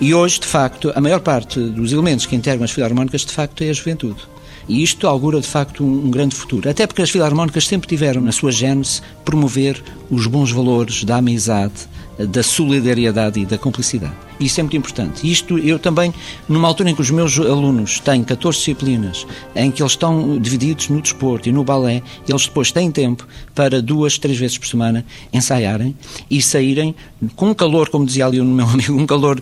[0.00, 3.62] E hoje, de facto, a maior parte dos elementos que integram as filarmónicas, de facto,
[3.62, 4.20] é a juventude.
[4.66, 6.68] E isto augura, de facto, um, um, grande futuro.
[6.68, 11.88] Até porque as filarmónicas sempre tiveram, na sua gênese, promover os bons valores da amizade,
[12.18, 14.27] da solidariedade e da cumplicidade.
[14.40, 15.30] Isso é muito importante.
[15.30, 16.12] Isto eu também,
[16.48, 20.88] numa altura em que os meus alunos têm 14 disciplinas, em que eles estão divididos
[20.88, 25.04] no desporto e no balé, eles depois têm tempo para duas, três vezes por semana
[25.32, 25.96] ensaiarem
[26.30, 26.94] e saírem
[27.34, 29.40] com um calor, como dizia ali o meu amigo, um calor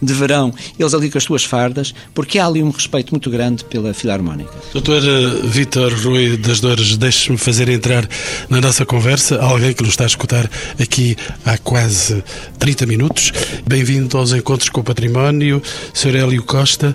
[0.00, 3.64] de verão, eles ali com as suas fardas, porque há ali um respeito muito grande
[3.64, 4.52] pela filarmónica.
[4.72, 8.08] Doutor eh, Vítor Rui das Dores, deixe-me fazer entrar
[8.48, 10.48] na nossa conversa alguém que nos está a escutar
[10.80, 12.22] aqui há quase
[12.58, 13.32] 30 minutos.
[13.66, 15.62] Bem-vindo aos encontros com o património.
[15.92, 16.16] Sr.
[16.16, 16.94] Hélio Costa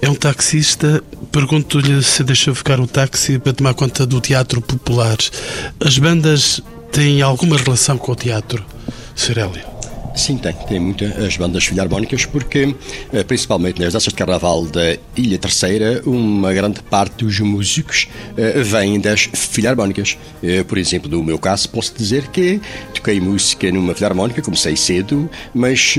[0.00, 1.02] é um taxista.
[1.30, 5.18] Pergunto-lhe se deixou ficar o táxi para tomar conta do teatro popular.
[5.80, 8.64] As bandas têm alguma relação com o teatro,
[9.14, 9.38] Sr.
[9.38, 9.78] Hélio?
[10.18, 10.52] Sim, tem.
[10.52, 12.74] Tem muitas as bandas filarmónicas, porque,
[13.12, 18.64] eh, principalmente nas danças de carnaval da Ilha Terceira, uma grande parte dos músicos uh,
[18.64, 20.18] vêm das filarmónicas.
[20.42, 22.60] Uh, por exemplo, no meu caso, posso dizer que
[22.92, 25.96] toquei música numa filarmónica, comecei cedo, mas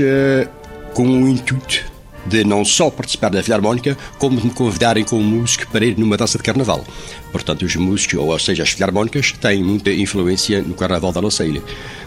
[0.94, 1.90] com o intuito
[2.26, 6.16] de não só participar da Filarmónica, como de me convidarem como músico para ir numa
[6.16, 6.84] dança de carnaval.
[7.32, 11.62] Portanto, os músicos, ou seja, as Filarmónicas, têm muita influência no carnaval da nossa ilha.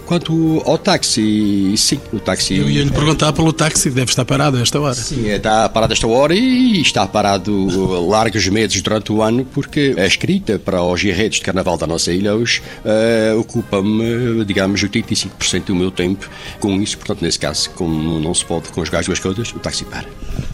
[0.06, 2.58] Quanto ao táxi, sim, o táxi.
[2.58, 4.94] Eu ia lhe perguntar pelo táxi, deve estar parado a esta hora.
[4.94, 9.96] Sim, está parado a esta hora e está parado largos meses durante o ano, porque
[9.98, 15.64] a escrita para os enredos de carnaval da nossa ilha hoje uh, ocupa-me, digamos, 85%
[15.68, 16.98] do meu tempo com isso.
[16.98, 20.06] Portanto, nesse caso, como não se pode conjugar as duas coisas, o táxi para.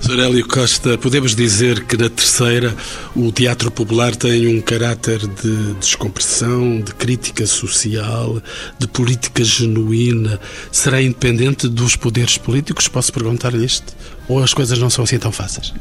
[0.02, 0.20] Sr.
[0.20, 2.76] Hélio Costa, podemos dizer que na terceira
[3.16, 8.42] o teatro popular tem um caráter de descompressão, de crítica social,
[8.78, 10.40] de política genuína
[10.72, 12.88] será independente dos poderes políticos?
[12.88, 13.96] Posso perguntar-lhe isto?
[14.28, 15.74] Ou as coisas não são assim tão fáceis?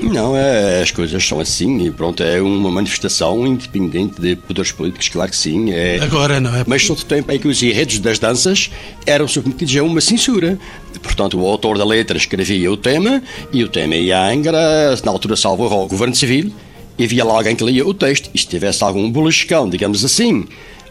[0.00, 5.08] Não, é, as coisas são assim e pronto, é uma manifestação independente de poderes políticos,
[5.08, 5.70] claro que sim.
[5.70, 5.98] É...
[6.00, 6.64] Agora não é?
[6.66, 8.70] Mas todo o tempo em que os enredos das danças
[9.06, 10.58] eram submetidos a uma censura.
[11.02, 15.12] Portanto, o autor da letra escrevia o tema e o tema ia à Angra, na
[15.12, 16.52] altura salvo o governo civil,
[17.00, 18.30] havia lá alguém que lia o texto.
[18.34, 20.46] E se tivesse algum beliscão, digamos assim,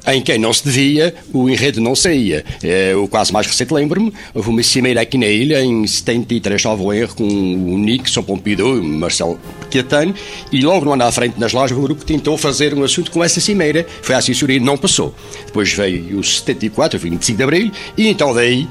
[0.07, 2.43] em quem não se devia, o enredo não saía.
[2.63, 6.91] É, o quase mais recente, lembro-me, houve uma cimeira aqui na ilha, em 73, salvo
[6.91, 9.39] erro, com o Nixon Pompidou e Marcelo
[9.71, 10.13] Caetano,
[10.51, 13.23] e logo no ano à frente, nas lojas, o grupo tentou fazer um assunto com
[13.23, 13.85] essa cimeira.
[14.01, 15.13] Foi a assessoria e não passou.
[15.45, 18.67] Depois veio o 74, o 25 de Abril, e então daí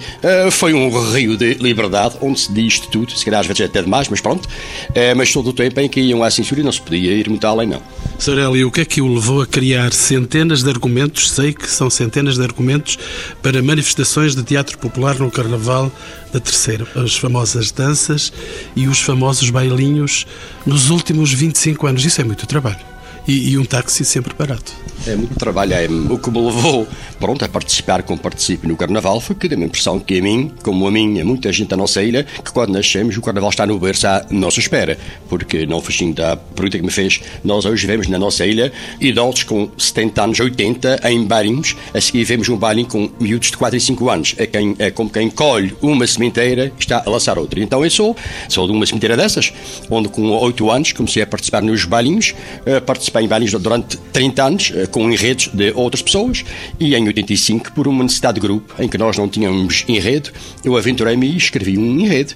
[0.47, 3.83] uh, foi um rio de liberdade, onde se diz tudo, se calhar às vezes até
[3.83, 4.47] demais, mas pronto.
[4.47, 7.47] Uh, mas todo o tempo em que iam à censura não se podia ir muito
[7.47, 7.83] além, não.
[8.19, 11.69] Sareli, o que é que o levou a criar centenas de argumentos argumentos, sei que
[11.69, 12.99] são centenas de argumentos
[13.43, 15.93] para manifestações de teatro popular no Carnaval
[16.33, 16.87] da Terceira.
[16.95, 18.33] As famosas danças
[18.75, 20.27] e os famosos bailinhos
[20.65, 22.05] nos últimos 25 anos.
[22.05, 22.91] Isso é muito trabalho
[23.31, 24.73] e, e um táxi sempre barato.
[25.07, 25.73] É muito trabalho.
[25.73, 26.87] É, o que me levou
[27.19, 30.53] pronto, a participar como participo no Carnaval foi que deu a impressão que a mim,
[30.63, 33.67] como a mim, a muita gente da nossa ilha, que quando nascemos o Carnaval está
[33.67, 34.99] no berço à nossa espera.
[35.29, 37.21] Porque não foi assim da pergunta que me fez.
[37.45, 41.77] Nós hoje vemos na nossa ilha idosos com 70 anos, 80 em bailinhos.
[41.95, 44.35] A seguir vemos um bailinho com miúdos de 4 e 5 anos.
[44.37, 47.61] É, quem, é como quem colhe uma sementeira está a lançar outra.
[47.61, 48.17] Então eu sou,
[48.49, 49.53] sou de uma sementeira dessas,
[49.89, 52.35] onde com 8 anos comecei a participar nos bailinhos.
[52.67, 54.71] Uh, participei em bailinhos durante 30 anos.
[54.71, 56.45] Uh, com enredos de outras pessoas
[56.79, 60.31] e em 85, por uma necessidade de grupo em que nós não tínhamos enredo,
[60.65, 62.35] eu aventurei-me e escrevi um enredo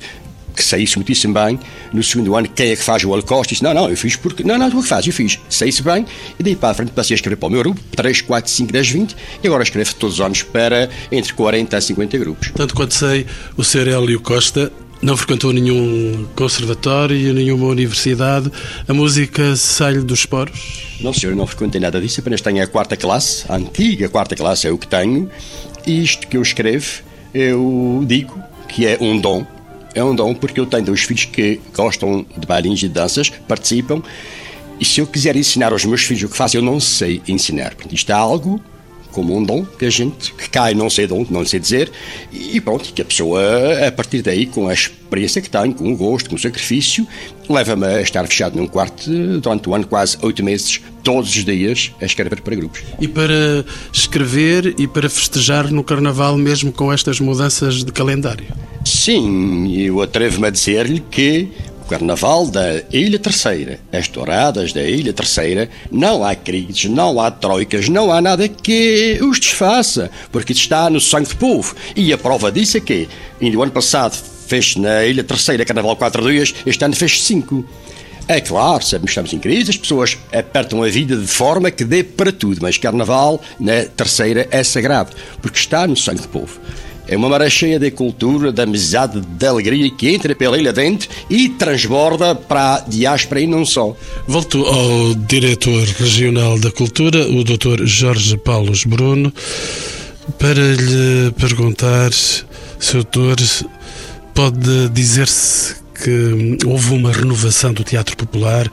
[0.55, 1.59] que saísse muitíssimo bem.
[1.92, 3.53] No segundo ano, quem é que faz o holocausto?
[3.53, 4.44] Disse, não, não, eu fiz porque...
[4.44, 5.38] Não, não, tu é que fazes, eu fiz.
[5.49, 6.07] Saísse bem.
[6.38, 8.73] E daí para a frente passei a escrever para o meu grupo, 3, 4, 5,
[8.73, 9.16] 10, 20.
[9.42, 12.53] E agora escrevo todos os anos para entre 40 a 50 grupos.
[12.55, 13.88] Tanto quanto sei, o Sr.
[13.88, 14.73] Hélio Costa
[15.04, 18.50] não frequentou nenhum conservatório, nenhuma universidade.
[18.88, 20.96] A música sai-lhe dos poros?
[21.00, 22.20] Não, senhor, não frequentei nada disso.
[22.20, 25.30] Apenas tenho a quarta classe, a antiga quarta classe é o que tenho.
[25.86, 27.02] E isto que eu escrevo,
[27.34, 29.46] eu digo que é um dom.
[29.94, 33.28] É um dom porque eu tenho dois filhos que gostam de bailinhos e de danças,
[33.28, 34.02] participam.
[34.80, 37.74] E se eu quiser ensinar aos meus filhos o que faço, eu não sei ensinar.
[37.92, 38.58] Isto é algo
[39.14, 41.90] como um dom que a gente que cai, não sei de onde, não sei dizer,
[42.33, 43.40] e pronto, que a pessoa,
[43.87, 47.07] a partir daí, com a experiência que tem, com o gosto, com o sacrifício,
[47.48, 49.09] leva-me a estar fechado num quarto
[49.40, 52.83] durante o ano, quase oito meses, todos os dias, a escrever para grupos.
[53.00, 58.46] E para escrever e para festejar no Carnaval, mesmo com estas mudanças de calendário?
[58.85, 61.48] Sim, eu atrevo-me a dizer-lhe que
[61.94, 67.88] Carnaval da Ilha Terceira, as touradas da Ilha Terceira, não há crises, não há troicas,
[67.88, 71.76] não há nada que os desfaça, porque está no sangue do povo.
[71.94, 73.09] E a prova disso é que,
[73.40, 74.16] ainda o ano passado
[74.48, 77.64] fez na Ilha Terceira Carnaval 4 dias, este ano fez 5.
[78.26, 81.85] É claro, sabemos que estamos em crise, as pessoas apertam a vida de forma que
[81.85, 86.59] dê para tudo, mas Carnaval na Terceira é sagrado, porque está no sangue do povo.
[87.06, 91.08] É uma maré cheia de cultura, de amizade, de alegria que entra pela ilha dentro
[91.28, 93.94] e transborda para a diáspora e não só.
[94.26, 97.84] Volto ao diretor regional da cultura, o Dr.
[97.84, 99.32] Jorge Paulos Bruno,
[100.38, 103.04] para lhe perguntar, Sr.
[103.04, 103.36] Doutor,
[104.34, 108.70] pode dizer-se que houve uma renovação do teatro popular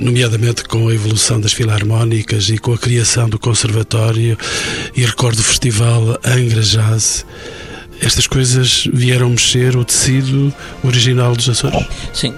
[0.00, 4.36] nomeadamente com a evolução das filarmónicas e com a criação do conservatório
[4.94, 7.24] e recordo o festival Angra Jazz
[8.00, 11.86] estas coisas vieram mexer o tecido original dos Açores?
[12.12, 12.34] Sim,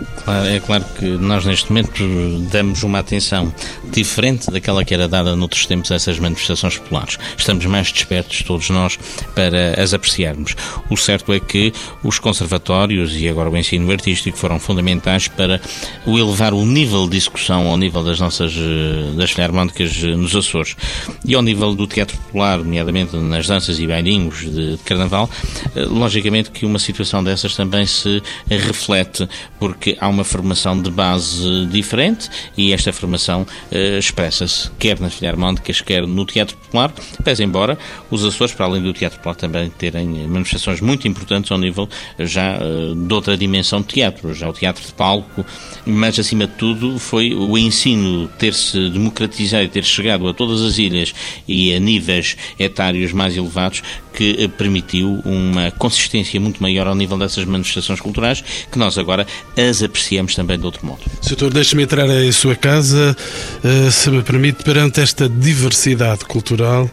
[0.50, 2.02] é claro que nós neste momento
[2.50, 3.52] damos uma atenção
[3.90, 7.18] diferente daquela que era dada noutros tempos a essas manifestações populares.
[7.36, 8.98] Estamos mais despertos, todos nós,
[9.34, 10.54] para as apreciarmos.
[10.90, 11.72] O certo é que
[12.02, 15.60] os conservatórios e agora o ensino artístico foram fundamentais para
[16.06, 20.34] o elevar o nível de discussão ao nível das nossas eh, das filarmónicas eh, nos
[20.34, 20.76] Açores
[21.24, 25.28] e ao nível do teatro popular, nomeadamente nas danças e bailinhos de, de carnaval,
[25.74, 32.28] logicamente que uma situação dessas também se reflete, porque há uma formação de base diferente
[32.56, 36.92] e esta formação uh, expressa-se quer nas filarmónicas, quer no teatro popular,
[37.24, 37.78] pese embora
[38.10, 41.88] os Açores, para além do teatro popular, também terem manifestações muito importantes ao nível
[42.18, 45.44] já uh, de outra dimensão de teatro, já o teatro de palco,
[45.84, 50.78] mas acima de tudo foi o ensino ter-se democratizado e ter chegado a todas as
[50.78, 51.14] ilhas
[51.46, 57.18] e a níveis etários mais elevados que permitiu um uma consistência muito maior ao nível
[57.18, 61.00] dessas manifestações culturais, que nós agora as apreciamos também de outro modo.
[61.26, 63.16] Doutor, deixe-me entrar em sua casa,
[63.62, 66.88] eh, se me permite, perante esta diversidade cultural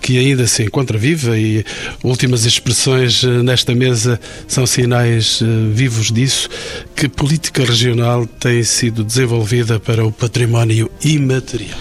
[0.00, 1.64] que ainda se encontra viva e
[2.04, 6.48] últimas expressões eh, nesta mesa são sinais eh, vivos disso.
[6.94, 11.78] Que política regional tem sido desenvolvida para o património imaterial?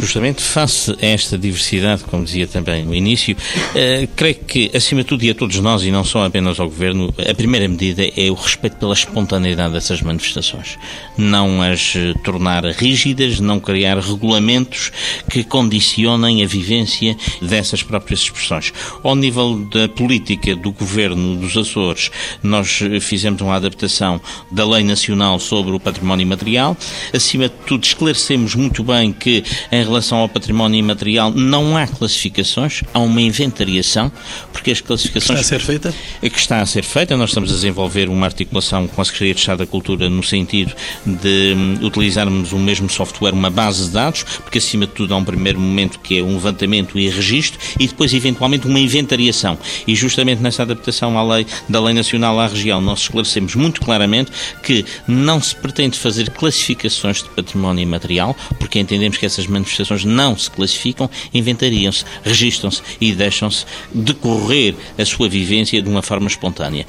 [0.00, 5.08] Justamente face a esta diversidade, como dizia também no início, uh, creio que, acima de
[5.08, 8.30] tudo, e a todos nós, e não só apenas ao Governo, a primeira medida é
[8.30, 10.78] o respeito pela espontaneidade dessas manifestações.
[11.16, 14.92] Não as eh, tornar rígidas, não criar regulamentos
[15.28, 18.72] que condicionem a vivência dessas próprias expressões.
[19.02, 22.10] Ao nível da política do Governo dos Açores,
[22.42, 26.76] nós eh, fizemos uma adaptação da Lei Nacional sobre o Património Material.
[27.12, 32.82] Acima de tudo, esclarecemos muito bem que, em relação ao património imaterial, não há classificações,
[32.92, 34.12] há uma inventariação,
[34.52, 35.40] porque as classificações.
[35.40, 35.94] Está a ser feita?
[36.22, 37.16] É que está a ser feita.
[37.16, 40.74] Nós estamos a desenvolver uma articulação com a Secretaria de Estado da Cultura no sentido
[41.06, 45.16] de hum, utilizarmos o mesmo software, uma base de dados, porque acima de tudo há
[45.16, 49.58] um primeiro momento que é um levantamento e registro e depois eventualmente uma inventariação.
[49.86, 54.30] E justamente nessa adaptação à lei da Lei Nacional à região, nós esclarecemos muito claramente
[54.62, 60.36] que não se pretende fazer classificações de património imaterial, porque entendemos que essas manifestações não
[60.36, 66.86] se classificam, inventariam-se, registram-se e deixam-se decorrer a sua vivência de uma forma espontânea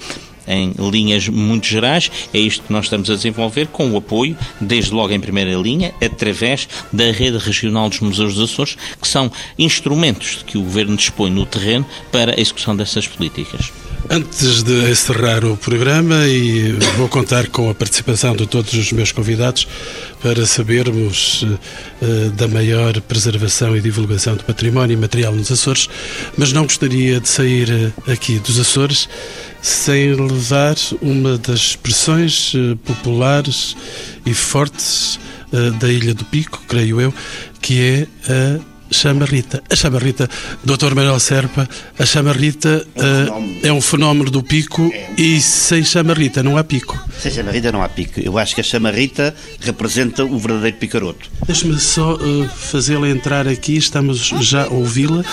[0.50, 2.12] em linhas muito gerais.
[2.34, 5.94] É isto que nós estamos a desenvolver com o apoio, desde logo em primeira linha,
[6.04, 11.30] através da rede regional dos museus dos Açores, que são instrumentos que o Governo dispõe
[11.30, 13.72] no terreno para a execução dessas políticas.
[14.12, 19.12] Antes de encerrar o programa, e vou contar com a participação de todos os meus
[19.12, 19.68] convidados
[20.20, 25.88] para sabermos uh, da maior preservação e divulgação do património material nos Açores,
[26.36, 29.08] mas não gostaria de sair aqui dos Açores
[29.62, 33.78] sem levar uma das expressões uh, populares
[34.26, 35.20] e fortes
[35.54, 37.14] uh, da Ilha do Pico, creio eu,
[37.62, 39.62] que é a chamarrita.
[39.70, 40.30] A chamarrita,
[40.64, 40.94] Dr.
[40.96, 41.68] Manuel Serpa,
[41.98, 45.10] a chamarrita é um, uh, é um fenómeno do pico é.
[45.18, 47.00] e sem chamarrita não há pico.
[47.20, 48.20] Sem chamarrita não há pico.
[48.20, 51.30] Eu acho que a chamarrita representa o verdadeiro picaroto.
[51.46, 55.24] Deixe-me só uh, fazê-la entrar aqui, estamos já a ouvi-la.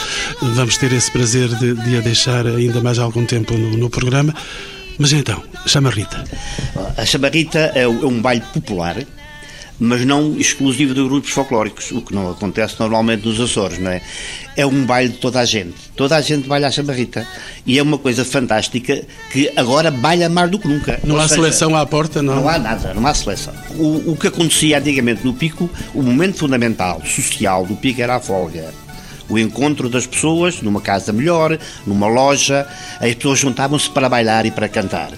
[0.41, 4.35] Vamos ter esse prazer de, de, a deixar ainda mais algum tempo no, no programa.
[4.99, 6.25] Mas então, chamarrita.
[6.97, 8.97] A chamarrita é um baile popular
[9.79, 14.01] mas não exclusivo de grupos folclóricos, o que não acontece normalmente nos Açores, não é?
[14.57, 15.75] É um baile de toda a gente.
[15.95, 17.27] Toda a gente baila a chamarrita.
[17.67, 20.99] E é uma coisa fantástica que agora baila mais do que nunca.
[21.05, 22.37] Não Ou há seja, seleção à porta, não?
[22.37, 23.55] Não há nada, não há seleção.
[23.75, 28.21] O, o que acontecia antigamente no Pico, o momento fundamental, social do Pico era a
[28.21, 28.73] folga
[29.29, 32.67] o encontro das pessoas numa casa melhor, numa loja,
[33.01, 35.11] as pessoas juntavam-se para bailar e para cantar.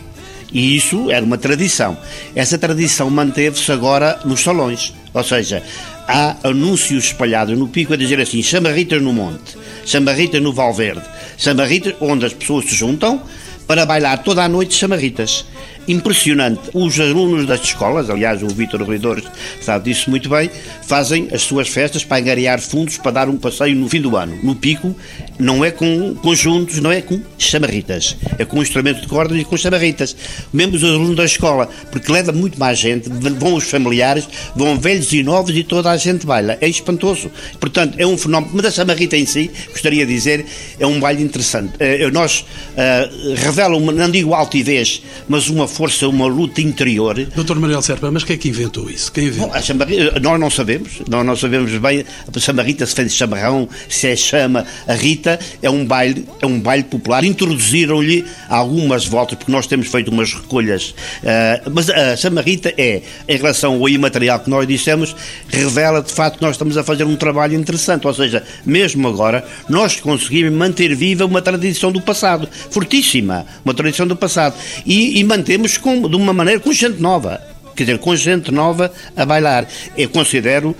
[0.52, 1.96] E isso era uma tradição.
[2.34, 4.94] Essa tradição manteve-se agora nos salões.
[5.12, 5.62] Ou seja,
[6.06, 11.04] há anúncios espalhados no pico a dizer assim: chamarritas no monte, chamarritas no Valverde,
[11.36, 13.22] chamarritas onde as pessoas se juntam
[13.66, 15.44] para bailar toda a noite chamarritas
[15.88, 16.70] impressionante.
[16.74, 19.24] Os alunos das escolas, aliás, o Vítor Ruidores
[19.60, 20.50] sabe disso muito bem,
[20.82, 24.38] fazem as suas festas para angariar fundos para dar um passeio no fim do ano.
[24.42, 24.94] No Pico,
[25.38, 29.56] não é com conjuntos, não é com chamarritas, é com instrumento de cordas e com
[29.56, 30.16] chamarritas.
[30.52, 35.12] Mesmo os alunos da escola, porque leva muito mais gente, vão os familiares, vão velhos
[35.12, 36.58] e novos e toda a gente baila.
[36.60, 37.30] É espantoso.
[37.58, 38.52] Portanto, é um fenómeno.
[38.54, 40.44] Mas a chamarrita em si, gostaria de dizer,
[40.78, 41.74] é um baile interessante.
[41.74, 47.14] Uh, nós uh, revela uma, não digo altivez, mas uma força, uma luta interior.
[47.36, 49.12] Doutor Manuel Serpa, mas quem é que inventou isso?
[49.12, 49.50] Quem inventou?
[49.50, 52.04] Bom, a chamarrita, nós não sabemos, nós não sabemos bem
[52.34, 54.66] a chamarrita se fez chamarrão, se é chama.
[54.88, 57.22] A Rita é um baile, é um baile popular.
[57.22, 60.90] Introduziram-lhe algumas voltas, porque nós temos feito umas recolhas.
[61.22, 65.14] Uh, mas a chamarrita é, em relação ao imaterial que nós dissemos,
[65.48, 68.04] revela de facto que nós estamos a fazer um trabalho interessante.
[68.04, 74.08] Ou seja, mesmo agora, nós conseguimos manter viva uma tradição do passado, fortíssima, uma tradição
[74.08, 74.56] do passado.
[74.84, 77.40] E, e mantemos com, de uma maneira com gente nova
[77.78, 79.66] quer dizer, com gente nova a bailar.
[79.96, 80.74] Eu considero,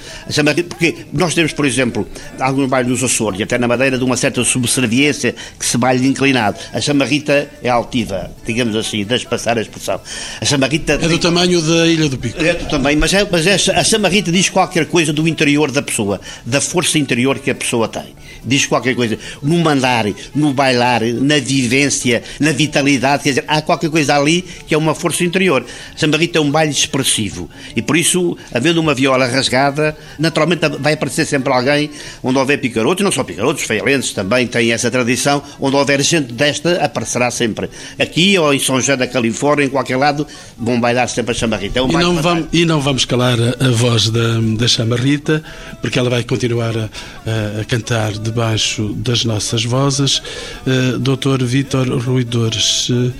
[0.68, 2.06] porque nós temos, por exemplo,
[2.40, 6.08] alguns bailes nos Açores, e até na Madeira, de uma certa subserviência que se baile
[6.08, 6.58] inclinado.
[6.72, 10.00] A chamarrita é altiva, digamos assim, deixe passar a expressão.
[10.40, 10.94] A chamarrita...
[10.94, 12.42] É do tamanho da Ilha do Pico.
[12.42, 15.82] É do tamanho, mas, é, mas é, a chamarrita diz qualquer coisa do interior da
[15.82, 18.16] pessoa, da força interior que a pessoa tem.
[18.44, 19.18] Diz qualquer coisa.
[19.42, 24.74] No mandar, no bailar, na vivência, na vitalidade, quer dizer, há qualquer coisa ali que
[24.74, 25.64] é uma força interior.
[25.94, 27.48] A chamarrita é um baile expressivo.
[27.74, 31.90] E por isso, havendo uma viola rasgada, naturalmente vai aparecer sempre alguém
[32.22, 36.84] onde houver picarotos, não só picarotos, feirenses também têm essa tradição, onde houver gente desta,
[36.84, 37.68] aparecerá sempre.
[37.98, 40.26] Aqui ou em São João da Califórnia, em qualquer lado,
[40.56, 41.78] vão bailar sempre a chamarrita.
[41.78, 45.42] É um e, não vamos, e não vamos calar a, a voz da, da chamarrita,
[45.80, 46.88] porque ela vai continuar a,
[47.26, 50.18] a, a cantar debaixo das nossas vozes.
[50.66, 53.12] Uh, Doutor Vítor Ruidores, uh,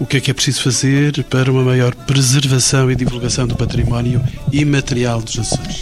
[0.00, 4.22] o que é que é preciso fazer para uma maior preservação e divulgação do património
[4.52, 5.80] imaterial dos Açores?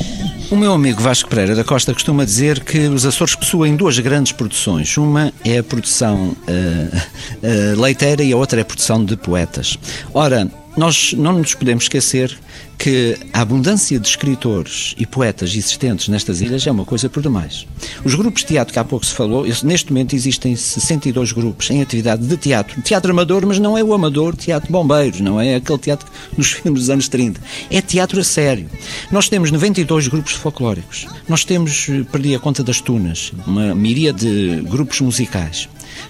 [0.51, 4.33] O meu amigo Vasco Pereira da Costa costuma dizer que os Açores possuem duas grandes
[4.33, 4.97] produções.
[4.99, 9.79] Uma é a produção uh, uh, leiteira e a outra é a produção de poetas.
[10.13, 12.39] Ora, nós não nos podemos esquecer
[12.79, 17.65] que a abundância de escritores e poetas existentes nestas ilhas é uma coisa por demais.
[18.05, 21.81] Os grupos de teatro que há pouco se falou, neste momento existem 62 grupos em
[21.81, 22.83] atividade de teatro.
[22.83, 26.81] Teatro amador, mas não é o amador teatro bombeiros, não é aquele teatro nos filmes
[26.81, 27.41] dos anos 30.
[27.71, 28.69] É teatro a sério.
[29.13, 31.07] Nós temos 92 grupos folclóricos.
[31.29, 35.69] Nós temos, eh, perdi a conta das tunas, uma miríade de grupos musicais.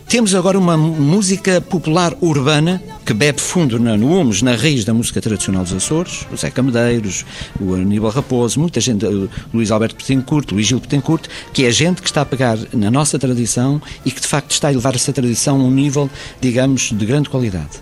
[0.09, 5.20] Temos agora uma música popular urbana que bebe fundo no, humus, na raiz da música
[5.20, 7.24] tradicional dos Açores, o Zeca Medeiros,
[7.59, 11.70] o Aníbal Raposo, muita gente, o Luís Alberto Petencourt, o Luís Gil Petencourt, que é
[11.70, 14.95] gente que está a pegar na nossa tradição e que de facto está a elevar
[14.95, 16.11] essa tradição a um nível,
[16.41, 17.80] digamos, de grande qualidade.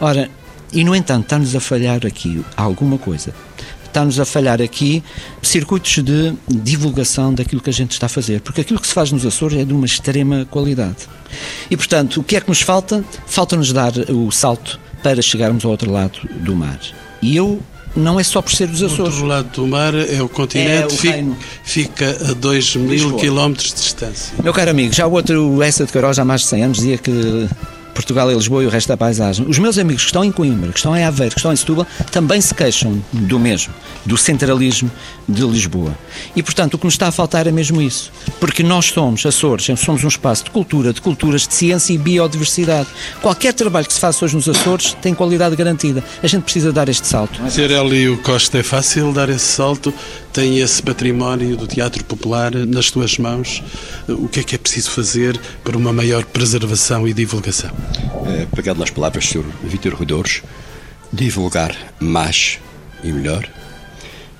[0.00, 0.28] Ora,
[0.72, 3.34] e no entanto está-nos a falhar aqui alguma coisa
[3.90, 5.02] está-nos a falhar aqui
[5.42, 9.12] circuitos de divulgação daquilo que a gente está a fazer, porque aquilo que se faz
[9.12, 11.08] nos Açores é de uma extrema qualidade.
[11.70, 13.04] E, portanto, o que é que nos falta?
[13.26, 16.78] Falta-nos dar o salto para chegarmos ao outro lado do mar.
[17.22, 17.60] E eu
[17.94, 19.00] não é só por ser os Açores.
[19.00, 23.16] O outro lado do mar é o continente, é o fica, fica, a 2 mil
[23.16, 24.34] quilómetros de distância.
[24.42, 26.98] Meu caro amigo, já o outro, essa de já há mais de 100 anos, dizia
[26.98, 27.48] que
[28.00, 29.46] Portugal e Lisboa e o resto da paisagem.
[29.46, 31.86] Os meus amigos que estão em Coimbra, que estão em Aveiro, que estão em Setúbal,
[32.10, 33.74] também se queixam do mesmo,
[34.06, 34.90] do centralismo
[35.28, 35.96] de Lisboa.
[36.34, 38.10] E, portanto, o que nos está a faltar é mesmo isso.
[38.40, 42.88] Porque nós somos, Açores, somos um espaço de cultura, de culturas, de ciência e biodiversidade.
[43.20, 46.02] Qualquer trabalho que se faça hoje nos Açores tem qualidade garantida.
[46.22, 47.38] A gente precisa dar este salto.
[47.50, 49.92] Ser Hélio Costa é fácil dar esse salto?
[50.32, 53.62] Tem esse património do teatro popular nas suas mãos?
[54.08, 57.70] O que é que é preciso fazer para uma maior preservação e divulgação?
[58.26, 59.44] É, pegado nas palavras do Sr.
[59.64, 60.42] Vítor Rodores,
[61.12, 62.58] divulgar mais
[63.02, 63.48] e melhor,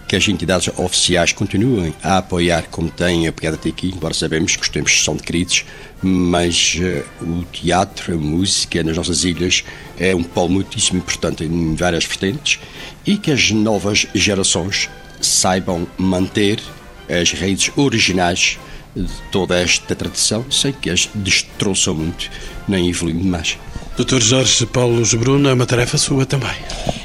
[0.07, 4.63] que as entidades oficiais continuem a apoiar como têm apoiado até aqui, embora sabemos que
[4.63, 5.65] os tempos são de crises,
[6.03, 9.65] mas uh, o teatro, a música nas nossas ilhas
[9.99, 12.59] é um polo muitíssimo importante em várias vertentes
[13.07, 14.89] e que as novas gerações
[15.21, 16.61] saibam manter
[17.09, 18.59] as raízes originais
[18.95, 22.31] de toda esta tradição, sem que as destroçam muito,
[22.67, 23.59] nem evoluindo mais.
[24.01, 26.57] Doutor Jorge Paulo Bruno, é uma tarefa sua também.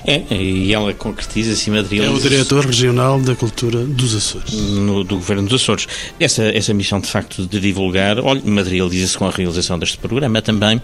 [0.08, 2.14] É, e ela concretiza-se e materializa.
[2.14, 4.54] É o diretor regional da cultura dos Açores.
[4.54, 5.88] No, do Governo dos Açores.
[6.20, 10.80] Essa, essa missão, de facto, de divulgar, olha, materializa-se com a realização deste programa também.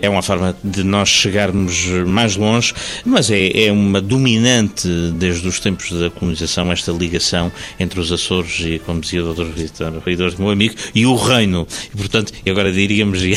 [0.00, 5.58] É uma forma de nós chegarmos mais longe, mas é, é uma dominante, desde os
[5.58, 7.50] tempos da colonização, esta ligação
[7.80, 9.44] entre os Açores e, como dizia o Dr.
[9.44, 9.92] Vitor
[10.38, 11.66] meu amigo, e o Reino.
[11.92, 13.34] E, portanto, e agora diríamos, e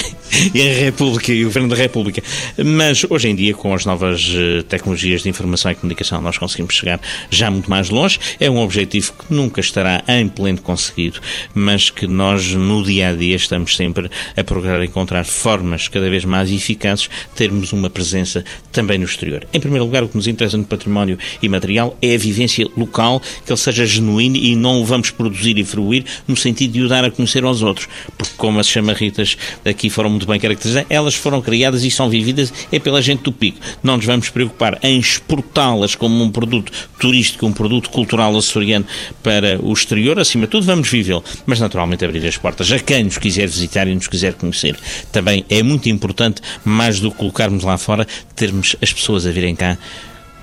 [0.61, 2.18] a República, e o Governo da República.
[2.63, 6.75] Mas, hoje em dia, com as novas eh, tecnologias de informação e comunicação nós conseguimos
[6.75, 6.99] chegar
[7.29, 8.19] já muito mais longe.
[8.39, 11.19] É um objetivo que nunca estará em pleno conseguido,
[11.53, 16.25] mas que nós no dia a dia estamos sempre a procurar encontrar formas cada vez
[16.25, 19.45] mais eficazes de termos uma presença também no exterior.
[19.53, 23.51] Em primeiro lugar, o que nos interessa no património imaterial é a vivência local, que
[23.51, 27.03] ele seja genuíno e não o vamos produzir e fruir no sentido de o dar
[27.03, 31.41] a conhecer aos outros, porque como as chamarritas aqui foram muito bem caracterizadas, elas foram
[31.41, 33.59] criadas e são vividas é pela gente do pico.
[33.83, 38.85] Não nos vamos preocupar em exportá-las como um produto turístico, um produto cultural açoriano
[39.23, 43.03] para o exterior, acima de tudo vamos vivê-lo, mas naturalmente abrir as portas a quem
[43.03, 44.77] nos quiser visitar e nos quiser conhecer.
[45.11, 49.55] Também é muito importante, mais do que colocarmos lá fora, termos as pessoas a virem
[49.55, 49.77] cá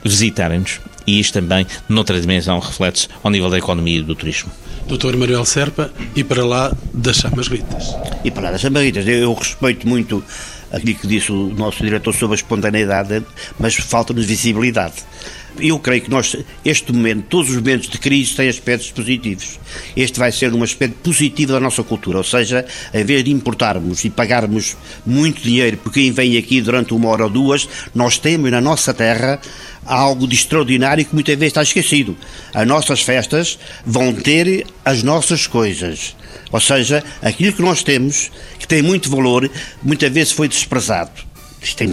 [0.05, 4.51] visitarem-nos e isto também, noutra dimensão, reflete-se ao nível da economia e do turismo.
[4.89, 7.95] Doutor Manuel Serpa, e para lá das Chamas-Ritas.
[8.25, 10.23] E para lá das Chamas-Ritas, eu respeito muito
[10.73, 13.25] aquilo que disse o nosso diretor sobre a espontaneidade,
[13.59, 14.95] mas falta-nos visibilidade.
[15.59, 19.59] Eu creio que nós, este momento, todos os momentos de crise têm aspectos positivos.
[19.97, 24.05] Este vai ser um aspecto positivo da nossa cultura, ou seja, em vez de importarmos
[24.05, 28.51] e pagarmos muito dinheiro por quem vem aqui durante uma hora ou duas, nós temos
[28.51, 29.41] na nossa terra
[29.85, 32.17] algo de extraordinário que muitas vezes está esquecido.
[32.53, 36.17] As nossas festas vão ter as nossas coisas.
[36.53, 39.51] Ou seja, aquilo que nós temos, que tem muito valor,
[39.83, 41.36] muitas vezes foi desprezado.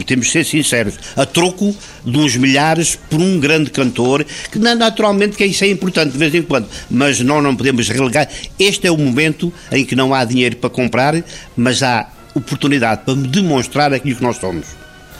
[0.06, 5.36] Temos de ser sinceros, a troco de uns milhares por um grande cantor, que naturalmente
[5.36, 8.30] que isso é importante de vez em quando, mas nós não podemos relegar.
[8.60, 11.24] Este é o momento em que não há dinheiro para comprar,
[11.58, 14.68] mas há oportunidade para demonstrar aquilo que nós somos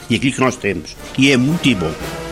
[0.08, 0.96] e aquilo que nós temos.
[1.18, 2.23] E é muito bom.